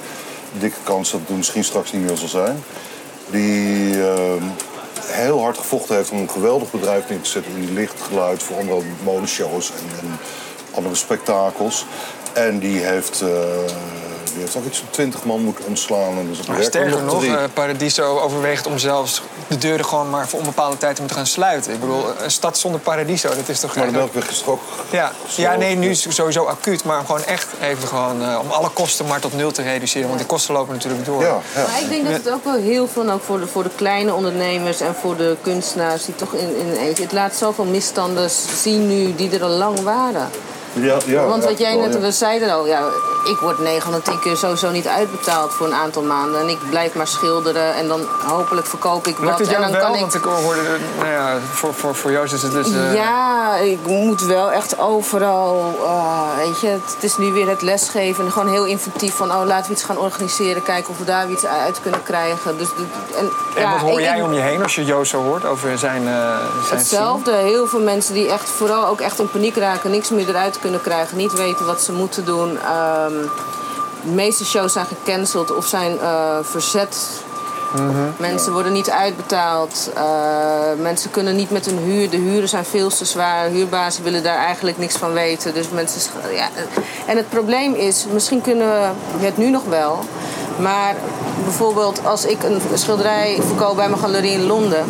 dikke 0.59 0.77
kans 0.83 1.11
dat 1.11 1.21
het 1.27 1.37
misschien 1.37 1.65
straks 1.65 1.93
niet 1.93 2.03
meer 2.07 2.17
zal 2.17 2.29
zijn. 2.29 2.63
Die 3.31 4.03
ehm, 4.07 4.43
heel 5.07 5.41
hard 5.43 5.59
gevochten 5.59 5.97
heeft 5.97 6.11
om 6.11 6.19
een 6.19 6.31
geweldig 6.31 6.71
bedrijf 6.71 7.09
neer 7.09 7.21
te 7.21 7.31
zetten 7.31 7.53
in 7.57 7.75
licht, 7.75 8.01
geluid 8.01 8.43
voor 8.43 8.57
andere 8.57 8.81
modeshows 9.03 9.71
en, 9.71 10.07
en 10.09 10.19
andere 10.75 10.95
spektakels. 10.95 11.87
En 12.33 12.59
die 12.59 12.79
heeft, 12.85 13.21
eh, 13.21 13.29
die 14.35 14.43
heeft 14.43 14.57
ook 14.57 14.65
iets 14.65 14.79
van 14.79 14.89
20 14.91 15.25
man 15.25 15.43
moeten 15.43 15.65
ontslaan. 15.65 16.19
En 16.19 16.27
dus 16.29 16.39
het 16.39 16.49
Maar 16.49 16.63
sterker 16.63 17.03
nog 17.03 17.25
eh, 17.25 17.43
Paradiso 17.55 18.19
overweegt 18.19 18.67
om 18.67 18.79
zelfs 18.79 19.23
de 19.47 19.59
deuren 19.59 19.85
gewoon 19.85 20.11
maar 20.11 20.29
voor 20.29 20.39
onbepaalde 20.39 20.77
tijd 20.77 20.95
te 20.95 21.01
moeten 21.01 21.19
gaan 21.19 21.27
sluiten. 21.27 21.73
Ik 21.73 21.81
bedoel, 21.81 22.05
een 22.23 22.31
stad 22.31 22.59
zonder 22.59 22.81
Paradiso, 22.81 23.29
dat 23.29 23.49
is 23.49 23.61
toch 23.61 23.77
maar 23.77 23.87
de 23.87 23.93
melkweg 23.93 24.31
is 24.31 24.39
toch 24.39 24.49
ook 24.49 24.61
Ja, 24.91 25.13
ja, 25.37 25.57
nee, 25.57 25.77
nu 25.77 25.91
is 25.91 26.05
het 26.05 26.15
sowieso 26.15 26.45
acuut, 26.45 26.85
maar 26.85 27.05
gewoon 27.05 27.25
echt 27.25 27.47
even 27.61 27.89
gewoon 27.89 28.23
eh, 28.23 28.39
om 28.43 28.51
alle 28.51 28.69
kosten 28.69 29.07
maar 29.07 29.21
tot 29.21 29.33
nul 29.37 29.51
te 29.51 29.63
reduceren. 29.63 30.07
Want 30.07 30.19
die 30.19 30.29
kosten 30.29 30.55
lopen 30.55 30.75
natuurlijk 30.75 31.05
door. 31.05 31.23
Ja, 31.23 31.41
ja. 31.55 31.67
Maar 31.71 31.81
ik 31.81 31.89
denk 31.89 32.05
dat 32.05 32.13
het 32.13 32.31
ook 32.31 32.45
wel 32.45 32.55
heel 32.61 32.89
veel, 32.89 33.11
ook 33.11 33.23
voor 33.23 33.41
de, 33.41 33.47
voor 33.47 33.63
de 33.63 33.71
kleine 33.77 34.15
ondernemers 34.15 34.81
en 34.81 34.95
voor 34.95 35.17
de 35.17 35.37
kunstenaars 35.43 36.05
die 36.05 36.15
toch 36.15 36.33
in, 36.33 36.57
in. 36.59 36.95
Het 37.03 37.13
laat 37.13 37.35
zoveel 37.35 37.65
misstanden 37.65 38.31
zien 38.31 38.89
nu 38.89 39.15
die 39.15 39.31
er 39.31 39.43
al 39.43 39.49
lang 39.49 39.81
waren. 39.81 40.31
Ja, 40.75 40.97
ja 41.07 41.25
Want 41.27 41.45
wat 41.45 41.59
jij 41.59 41.75
net, 41.77 41.93
ja. 41.95 41.99
we 42.01 42.11
zeiden 42.13 42.51
al, 42.51 42.67
ja, 42.67 42.81
ik 43.25 43.37
word 43.37 43.59
9 43.59 43.83
van 43.83 43.93
de 43.93 44.03
10 44.03 44.19
keer 44.19 44.37
sowieso 44.37 44.71
niet 44.71 44.87
uitbetaald 44.87 45.53
voor 45.55 45.67
een 45.67 45.75
aantal 45.75 46.03
maanden. 46.03 46.41
En 46.41 46.49
ik 46.49 46.59
blijf 46.71 46.95
maar 46.95 47.07
schilderen 47.07 47.75
en 47.75 47.89
dan 47.89 48.01
hopelijk 48.27 48.67
verkoop 48.67 49.07
ik 49.07 49.17
wat. 49.19 49.39
het 49.39 49.47
En 49.49 49.53
jou 49.53 49.63
dan 49.63 49.73
wel? 49.73 49.81
kan 49.81 49.95
ik 49.95 50.01
Want 50.01 50.15
ik 50.15 50.25
hoorde, 50.25 50.61
eh, 50.61 50.99
nou 50.99 51.11
ja, 51.11 51.39
voor, 51.53 51.75
voor, 51.75 51.95
voor 51.95 52.11
Joost 52.13 52.33
is 52.33 52.43
het 52.43 52.53
dus... 52.53 52.73
eh, 52.73 52.95
Ja, 52.95 53.57
ik 53.57 53.79
moet 53.87 54.21
wel 54.25 54.51
echt 54.53 54.79
overal, 54.79 55.75
ah, 55.87 56.37
weet 56.37 56.61
je, 56.61 56.67
het 56.67 56.97
is 57.01 57.17
nu 57.17 57.33
weer 57.33 57.49
het 57.49 57.63
lesgeven. 57.63 58.25
En 58.25 58.33
gewoon 58.33 58.49
heel 58.49 58.65
inventief 58.65 59.15
van, 59.15 59.31
oh, 59.33 59.43
laten 59.47 59.67
we 59.67 59.73
iets 59.73 59.85
gaan 59.85 59.99
organiseren. 59.99 60.63
Kijken 60.63 60.91
of 60.91 60.99
we 60.99 61.05
daar 61.05 61.31
iets 61.31 61.47
uit 61.47 61.81
kunnen 61.83 62.03
krijgen. 62.03 62.59
Dus, 62.59 62.69
de- 62.69 63.17
en, 63.19 63.31
En 63.57 63.63
ja, 63.63 63.71
wat 63.73 63.81
hoor 63.81 63.99
ik- 64.01 64.05
jij 64.07 64.17
ik- 64.19 64.25
om 64.25 64.33
je 64.33 64.41
heen 64.41 64.63
als 64.63 64.75
je 64.75 64.85
Joost 64.85 65.11
zo 65.11 65.23
hoort 65.23 65.45
over 65.45 65.79
zijn, 65.79 66.09
eh 66.09 66.37
zijn 66.67 66.79
Hetzelfde. 66.79 67.33
Heel 67.33 67.67
veel 67.67 67.81
mensen 67.81 68.15
die 68.15 68.29
echt 68.33 68.49
vooral 68.49 68.87
ook 68.87 69.01
echt 69.01 69.19
in 69.19 69.31
paniek 69.31 69.57
raken. 69.57 69.91
Niks 69.91 70.11
meer 70.11 70.29
eruit 70.29 70.59
kunnen 70.65 70.83
krijgen. 70.83 71.17
Niet 71.17 71.33
weten 71.33 71.67
wat 71.67 71.83
ze 71.83 71.93
moeten 71.93 72.25
doen. 72.25 72.59
Ehm, 72.59 73.13
de 74.05 74.11
meeste 74.11 74.45
shows 74.45 74.73
zijn 74.73 74.87
gecanceld 74.87 75.57
of 75.57 75.67
zijn 75.67 75.99
eh, 76.01 76.39
verzet. 76.43 77.23
Mensen 78.17 78.53
worden 78.53 78.73
niet 78.73 78.91
uitbetaald. 78.91 79.91
Eh, 79.95 80.03
mensen 80.79 81.11
kunnen 81.11 81.37
niet 81.37 81.51
met 81.51 81.67
hun 81.67 81.79
huur. 81.79 82.11
De 82.11 82.17
huren 82.17 82.49
zijn 82.49 82.65
veel 82.65 82.89
te 82.89 83.05
zwaar. 83.05 83.49
Huurbazen 83.49 84.05
willen 84.05 84.23
daar 84.23 84.37
eigenlijk 84.37 84.79
niks 84.79 84.97
van 84.97 85.13
weten. 85.13 85.55
Dus 85.55 85.69
mensen. 85.69 86.13
Ja. 86.35 86.49
En 87.07 87.17
het 87.17 87.29
probleem 87.29 87.75
is, 87.75 88.07
misschien 88.13 88.41
kunnen 88.41 88.95
we 89.19 89.25
het 89.25 89.37
nu 89.37 89.51
nog 89.51 89.65
wel. 89.65 89.99
Maar 90.59 90.95
bijvoorbeeld 91.45 92.05
als 92.05 92.25
ik 92.25 92.43
een 92.43 92.61
schilderij 92.75 93.39
verkoop 93.47 93.77
bij 93.77 93.89
mijn 93.89 94.01
galerie 94.01 94.33
in 94.33 94.47
Londen. 94.47 94.85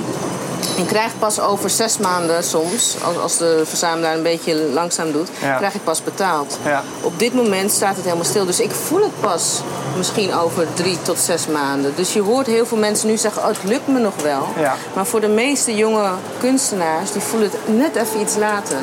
Ik 0.77 0.87
krijg 0.87 1.13
pas 1.19 1.41
over 1.41 1.71
zes 1.71 1.99
maanden 1.99 2.45
soms, 2.45 2.97
als, 3.05 3.17
als 3.19 3.37
de 3.37 3.63
verzamelaar 3.65 4.15
een 4.17 4.23
beetje 4.23 4.55
langzaam 4.73 5.13
doet, 5.13 5.29
Ja. 5.41 5.57
krijg 5.57 5.75
ik 5.75 5.85
pas 5.85 6.03
betaald. 6.03 6.59
Ja. 6.65 6.83
Op 7.03 7.19
dit 7.19 7.35
moment 7.35 7.71
staat 7.73 7.95
het 7.97 8.05
helemaal 8.05 8.25
stil. 8.25 8.45
Dus 8.47 8.61
ik 8.61 8.71
voel 8.71 9.03
het 9.03 9.21
pas 9.21 9.61
misschien 9.97 10.35
over 10.35 10.67
drie 10.75 10.99
tot 11.03 11.19
zes 11.19 11.47
maanden. 11.47 11.93
Dus 11.97 12.13
je 12.13 12.23
hoort 12.23 12.47
heel 12.47 12.67
veel 12.67 12.77
mensen 12.79 13.09
nu 13.09 13.17
zeggen, 13.17 13.43
oh, 13.43 13.49
het 13.49 13.65
lukt 13.65 13.87
me 13.89 13.99
nog 13.99 14.23
wel. 14.23 14.49
Ja. 14.59 14.75
Maar 14.95 15.07
voor 15.07 15.21
de 15.21 15.29
meeste 15.29 15.75
jonge 15.77 16.11
kunstenaars, 16.41 17.13
die 17.13 17.23
voelen 17.23 17.51
het 17.51 17.77
net 17.77 17.97
even 17.97 18.21
iets 18.21 18.37
later. 18.37 18.77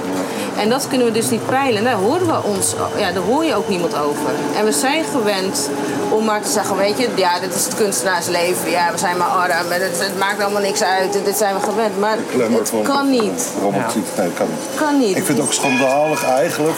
En 0.58 0.70
dat 0.70 0.88
kunnen 0.88 1.08
we 1.08 1.14
dus 1.14 1.30
niet 1.30 1.46
peilen. 1.46 1.84
Daar 1.84 1.94
horen 1.94 2.28
we 2.28 2.44
ons, 2.44 2.74
ja, 2.98 3.12
daar 3.12 3.24
hoor 3.24 3.44
je 3.44 3.56
ook 3.56 3.70
niemand 3.70 3.96
over. 3.98 4.30
En 4.58 4.66
we 4.66 4.72
zijn 4.72 5.04
gewend 5.12 5.70
om 6.12 6.26
maar 6.26 6.42
te 6.42 6.50
zeggen, 6.52 6.78
weet 6.78 6.98
je, 6.98 7.08
ja, 7.16 7.40
dit 7.40 7.56
is 7.56 7.66
het 7.66 7.76
kunstenaarsleven. 7.76 8.70
Ja, 8.70 8.92
we 8.92 8.98
zijn 8.98 9.18
maar 9.18 9.28
arm, 9.28 9.68
het, 9.70 10.00
het 10.00 10.18
maakt 10.20 10.42
allemaal 10.42 10.62
niks 10.62 10.84
uit. 10.84 11.14
Dit 11.26 11.38
zijn 11.38 11.56
we 11.56 11.62
gewend. 11.62 12.00
Maar 12.00 12.18
het 12.38 12.72
kan 12.84 13.10
niet. 13.10 13.48
Romantiek, 13.62 14.06
nee, 14.18 14.30
kan 14.32 14.48
niet. 14.50 14.80
Kan 14.80 14.98
niet. 15.00 15.18
Ik 15.18 15.26
vind 15.26 15.38
het 15.38 15.48
ook 15.48 15.54
schandalig 15.54 16.26
eigenlijk. 16.26 16.78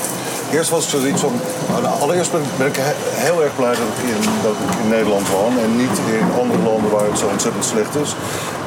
Eerst 0.52 0.69
was 0.69 0.82
het 0.91 1.02
zoiets 1.02 1.22
van. 1.22 1.34
nou, 1.82 2.02
allereerst 2.02 2.32
ben, 2.32 2.67
ik 2.67 2.76
he- 2.76 3.22
heel 3.26 3.43
erg 3.43 3.56
blij 3.56 3.69
dat 3.69 3.88
ik, 3.98 4.10
in, 4.10 4.30
dat 4.43 4.52
ik 4.52 4.80
in 4.84 4.89
Nederland 4.89 5.30
woon 5.30 5.58
en 5.63 5.78
niet 5.78 5.98
in 6.19 6.39
andere 6.41 6.62
landen 6.69 6.91
waar 6.91 7.06
het 7.06 7.19
zo 7.19 7.28
ontzettend 7.28 7.65
slecht 7.65 7.96
is. 7.96 8.15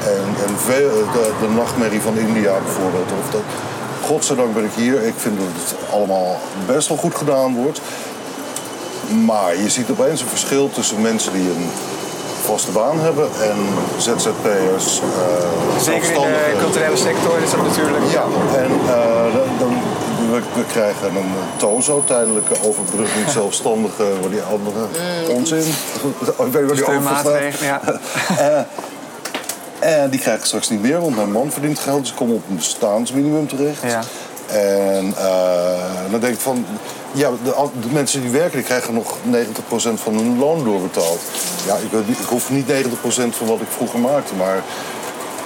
En, 0.04 0.26
en 0.46 0.52
veel, 0.58 0.90
de, 1.12 1.32
de 1.40 1.48
nachtmerrie 1.48 2.00
van 2.00 2.16
India 2.18 2.54
bijvoorbeeld. 2.64 3.10
Of 3.24 3.30
dat, 3.30 3.40
godzijdank 4.04 4.54
ben 4.54 4.64
ik 4.64 4.72
hier. 4.74 5.02
Ik 5.06 5.14
vind 5.16 5.38
dat 5.38 5.46
het 5.54 5.74
allemaal 5.92 6.36
best 6.66 6.88
wel 6.88 6.96
goed 6.96 7.14
gedaan 7.14 7.54
wordt. 7.54 7.80
Maar 9.24 9.56
je 9.56 9.70
ziet 9.70 9.90
opeens 9.90 10.20
een 10.20 10.28
verschil 10.28 10.70
tussen 10.70 11.00
mensen 11.00 11.32
die 11.32 11.42
een 11.48 11.70
vaste 12.44 12.70
baan 12.70 13.00
hebben 13.00 13.28
en 13.42 13.56
ZZP'ers. 13.98 15.00
eh, 15.00 15.80
Zeker 15.82 16.12
in 16.12 16.20
de 16.20 16.56
culturele 16.60 16.96
sector 16.96 17.38
is 17.44 17.50
dat 17.50 17.62
natuurlijk... 17.62 18.04
Ja, 18.10 18.24
en 18.56 18.70
eh, 18.88 19.34
dan, 19.34 19.48
dan- 19.58 19.82
we, 20.30 20.40
we 20.54 20.64
krijgen 20.70 21.08
een 21.16 21.32
TOZO, 21.56 22.02
tijdelijke 22.06 22.54
overbrugging 22.64 23.28
zelfstandigen, 23.28 24.20
waar 24.20 24.30
die 24.30 24.40
andere 24.42 24.86
onzin. 25.28 25.58
Ik 25.58 26.34
weet 26.36 26.52
waar 26.52 26.74
die 26.74 26.84
ja. 27.62 27.80
En 29.78 30.10
die 30.10 30.20
krijgen 30.20 30.46
straks 30.46 30.68
niet 30.68 30.82
meer, 30.82 31.00
want 31.00 31.16
mijn 31.16 31.32
man 31.32 31.50
verdient 31.50 31.78
geld, 31.78 32.00
dus 32.00 32.10
ik 32.10 32.16
kom 32.16 32.32
op 32.32 32.42
een 32.48 32.56
bestaansminimum 32.56 33.48
terecht. 33.48 33.82
Ja. 33.82 34.00
En 34.46 35.14
eh, 35.18 36.10
dan 36.10 36.20
denk 36.20 36.34
ik 36.34 36.40
van, 36.40 36.66
ja, 37.12 37.30
de, 37.44 37.68
de 37.80 37.92
mensen 37.92 38.20
die 38.20 38.30
werken, 38.30 38.56
die 38.56 38.66
krijgen 38.66 38.94
nog 38.94 39.16
90% 39.32 39.38
van 39.94 40.14
hun 40.14 40.38
loon 40.38 40.64
doorbetaald. 40.64 41.20
Ja, 41.66 41.76
ik, 41.76 42.08
ik 42.18 42.26
hoef 42.28 42.50
niet 42.50 42.66
90% 42.66 42.68
van 43.30 43.46
wat 43.46 43.60
ik 43.60 43.68
vroeger 43.68 43.98
maakte, 43.98 44.34
maar 44.34 44.62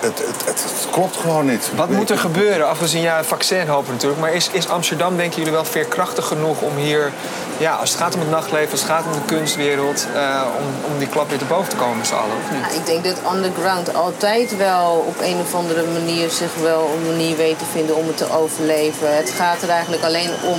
het, 0.01 0.19
het, 0.19 0.45
het, 0.45 0.63
het 0.63 0.87
klopt 0.91 1.17
gewoon 1.17 1.47
niet. 1.47 1.71
Wat 1.75 1.89
moet 1.89 2.11
er 2.11 2.19
gebeuren? 2.19 2.69
Afgezien, 2.69 3.03
ja, 3.03 3.25
vaccin 3.25 3.69
hopen 3.69 3.93
natuurlijk. 3.93 4.21
Maar 4.21 4.33
is, 4.33 4.49
is 4.53 4.69
Amsterdam, 4.69 5.17
denken 5.17 5.37
jullie, 5.39 5.53
wel 5.53 5.65
veerkrachtig 5.65 6.27
genoeg 6.27 6.61
om 6.61 6.77
hier... 6.77 7.13
Ja, 7.59 7.75
als 7.75 7.91
het 7.91 8.01
gaat 8.01 8.15
om 8.15 8.21
het 8.21 8.31
nachtleven, 8.31 8.71
als 8.71 8.81
het 8.81 8.91
gaat 8.91 9.05
om 9.07 9.13
de 9.13 9.35
kunstwereld... 9.35 10.07
eh, 10.15 10.43
om, 10.59 10.93
om 10.93 10.99
die 10.99 11.09
klap 11.09 11.29
weer 11.29 11.39
te 11.39 11.45
boven 11.45 11.69
te 11.69 11.77
komen 11.77 11.97
met 11.97 12.07
z'n 12.07 12.15
allen, 12.15 12.37
of 12.45 12.51
niet? 12.51 12.61
Ja, 12.61 12.81
ik 12.81 12.87
denk 12.87 13.05
dat 13.05 13.35
underground 13.35 13.95
altijd 13.95 14.57
wel 14.57 15.05
op 15.07 15.21
een 15.21 15.41
of 15.41 15.55
andere 15.55 15.85
manier 15.93 16.31
zich 16.31 16.55
wel 16.63 16.91
een 16.97 17.07
manier 17.07 17.37
weet 17.37 17.59
te 17.59 17.65
vinden 17.73 17.97
om 17.97 18.07
het 18.07 18.17
te 18.17 18.31
overleven. 18.33 19.17
Het 19.17 19.31
gaat 19.31 19.63
er 19.63 19.69
eigenlijk 19.69 20.05
alleen 20.05 20.31
om 20.45 20.59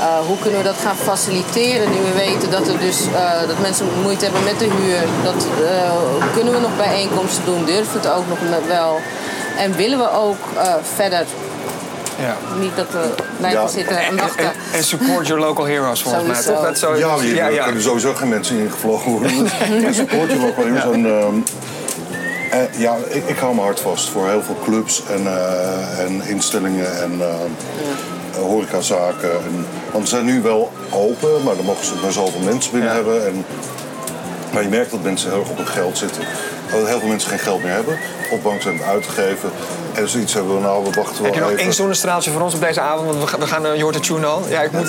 eh, 0.00 0.18
hoe 0.26 0.38
kunnen 0.38 0.58
we 0.58 0.64
dat 0.64 0.76
gaan 0.82 0.96
faciliteren 0.96 1.90
nu 1.90 1.96
we 1.96 2.12
weten 2.16 2.50
dat, 2.50 2.68
er 2.68 2.78
dus, 2.78 3.00
eh, 3.14 3.48
dat 3.48 3.58
mensen 3.60 3.86
moeite 4.02 4.24
hebben 4.24 4.44
met 4.44 4.58
de 4.58 4.70
huur. 4.78 5.00
Dat, 5.24 5.46
eh, 5.68 5.90
kunnen 6.34 6.52
we 6.52 6.60
nog 6.60 6.76
bijeenkomsten 6.76 7.44
doen? 7.44 7.64
Durven 7.64 7.92
we 7.92 7.98
het 8.08 8.16
ook 8.16 8.28
nog 8.28 8.38
met 8.50 8.66
wel? 8.66 9.00
En 9.58 9.76
willen 9.76 9.98
we 9.98 10.10
ook 10.12 10.38
eh, 10.56 10.74
verder? 10.94 11.24
Ja. 12.20 12.36
Niet 12.60 12.76
dat 12.76 12.90
we 12.90 13.14
blijven 13.38 13.60
Ja. 13.60 13.68
zitten 13.68 13.98
en 13.98 14.04
En, 14.08 14.16
wachten. 14.16 14.44
en, 14.44 14.52
en 14.72 14.84
support 14.84 15.26
your 15.26 15.42
local 15.42 15.64
heroes, 15.64 16.02
volgens 16.02 16.26
mij. 16.26 16.42
Toch? 16.54 16.64
Dat 16.64 16.78
zo, 16.78 16.96
Ja, 16.96 17.18
hier 17.18 17.34
ja, 17.34 17.46
ja. 17.48 17.64
kunnen 17.64 17.82
sowieso 17.82 18.14
geen 18.14 18.28
mensen 18.28 18.58
ingevlogen 18.58 19.10
worden. 19.10 19.30
En 19.86 19.94
support 19.94 20.30
je 20.30 20.46
ook 20.46 20.56
wel 20.56 20.66
eens. 20.66 20.84
En, 20.84 21.06
ehm, 21.06 21.34
eh, 22.50 22.80
ja, 22.80 22.96
ik, 23.08 23.22
ik 23.28 23.38
hou 23.38 23.54
me 23.54 23.60
hard 23.60 23.80
vast 23.80 24.08
voor 24.08 24.28
heel 24.28 24.42
veel 24.42 24.56
clubs 24.64 25.02
en, 25.10 25.26
eh, 25.26 26.04
en 26.04 26.22
instellingen 26.26 27.02
en 27.02 27.12
eh, 27.20 27.26
horecazaken. 28.40 29.30
En, 29.32 29.66
want 29.92 30.08
ze 30.08 30.14
zijn 30.14 30.24
nu 30.26 30.40
wel 30.42 30.72
open, 30.90 31.42
maar 31.44 31.56
dan 31.56 31.64
mogen 31.64 31.84
ze 31.86 31.92
maar 32.02 32.12
zoveel 32.12 32.40
mensen 32.40 32.72
binnen 32.72 32.90
Ja. 32.90 32.94
hebben. 32.96 33.26
En, 33.26 33.44
maar 34.52 34.62
je 34.62 34.68
merkt 34.68 34.90
dat 34.90 35.02
mensen 35.02 35.30
heel 35.30 35.38
erg 35.40 35.50
op 35.50 35.56
hun 35.56 35.66
geld 35.66 35.98
zitten. 35.98 36.22
Dat 36.70 36.86
heel 36.88 36.98
veel 36.98 37.08
mensen 37.08 37.28
geen 37.30 37.38
geld 37.38 37.62
meer 37.62 37.72
hebben, 37.72 37.98
op 38.30 38.42
bank 38.42 38.62
zijn 38.62 38.82
uitgegeven. 38.82 39.50
En 39.92 40.08
zoiets 40.08 40.34
hebben 40.34 40.54
we 40.54 40.60
nou, 40.60 40.84
we 40.84 40.90
wachten 40.90 41.14
wel 41.16 41.24
Heb 41.24 41.34
je 41.34 41.40
nog 41.40 41.50
één 41.50 41.72
zonnestraaltje 41.72 42.30
voor 42.30 42.40
ons 42.40 42.54
op 42.54 42.60
deze 42.60 42.80
avond? 42.80 43.06
Want 43.08 43.20
we 43.20 43.26
gaan, 43.26 43.40
we 43.40 43.46
gaan 43.46 43.66
eh, 43.66 43.76
je 43.76 43.82
hoort 43.82 43.94
de 43.94 44.00
tune 44.00 44.26
al. 44.26 44.42
Ja, 44.48 44.60
ik 44.62 44.72
moet... 44.72 44.86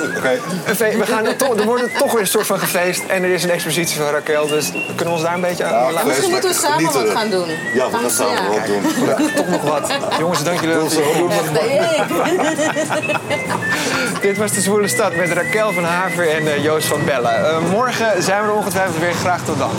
Fe- 0.75 0.97
we 0.97 1.05
gaan 1.05 1.25
er, 1.25 1.35
toch, 1.35 1.55
er 1.57 1.65
wordt 1.65 1.97
toch 1.97 2.11
weer 2.11 2.21
een 2.21 2.27
soort 2.27 2.45
van 2.45 2.59
gefeest. 2.59 3.01
En 3.07 3.23
er 3.23 3.29
is 3.29 3.43
een 3.43 3.49
expositie 3.49 3.97
van 3.97 4.09
Raquel. 4.09 4.47
Dus 4.47 4.71
kunnen 4.71 5.05
we 5.05 5.09
ons 5.09 5.21
daar 5.21 5.33
een 5.33 5.41
beetje 5.41 5.63
aan 5.63 5.71
Ja, 5.73 5.91
laten? 5.91 6.07
Misschien 6.07 6.31
moeten 6.31 6.49
we 6.49 6.55
samen 6.55 6.77
Genieten. 6.77 7.03
wat 7.05 7.11
gaan 7.17 7.29
doen. 7.29 7.47
Ja, 7.73 7.85
we 7.89 7.91
gaan 7.91 8.03
we- 8.03 8.09
samen 8.09 8.43
ja. 8.43 8.49
wat 8.49 8.65
doen. 8.65 9.35
Toch 9.35 9.47
nog 9.47 9.61
wat. 9.61 9.91
Jongens, 10.19 10.43
dank 10.43 10.59
jullie 10.61 10.75
wel. 10.75 10.87
Dit 14.21 14.37
was 14.37 14.51
de 14.51 14.61
Zwoele 14.61 14.87
Stad 14.87 15.15
met 15.15 15.31
Raquel 15.31 15.71
van 15.73 15.83
Haver 15.83 16.29
en 16.29 16.47
eh, 16.47 16.63
Joost 16.63 16.87
van 16.87 17.05
Bellen. 17.05 17.45
Eh, 17.49 17.57
morgen 17.71 18.23
zijn 18.23 18.41
we 18.43 18.47
er 18.47 18.53
ongetwijfeld 18.55 18.97
weer. 18.99 19.13
Graag 19.13 19.43
tot 19.45 19.57
dan. 19.57 19.71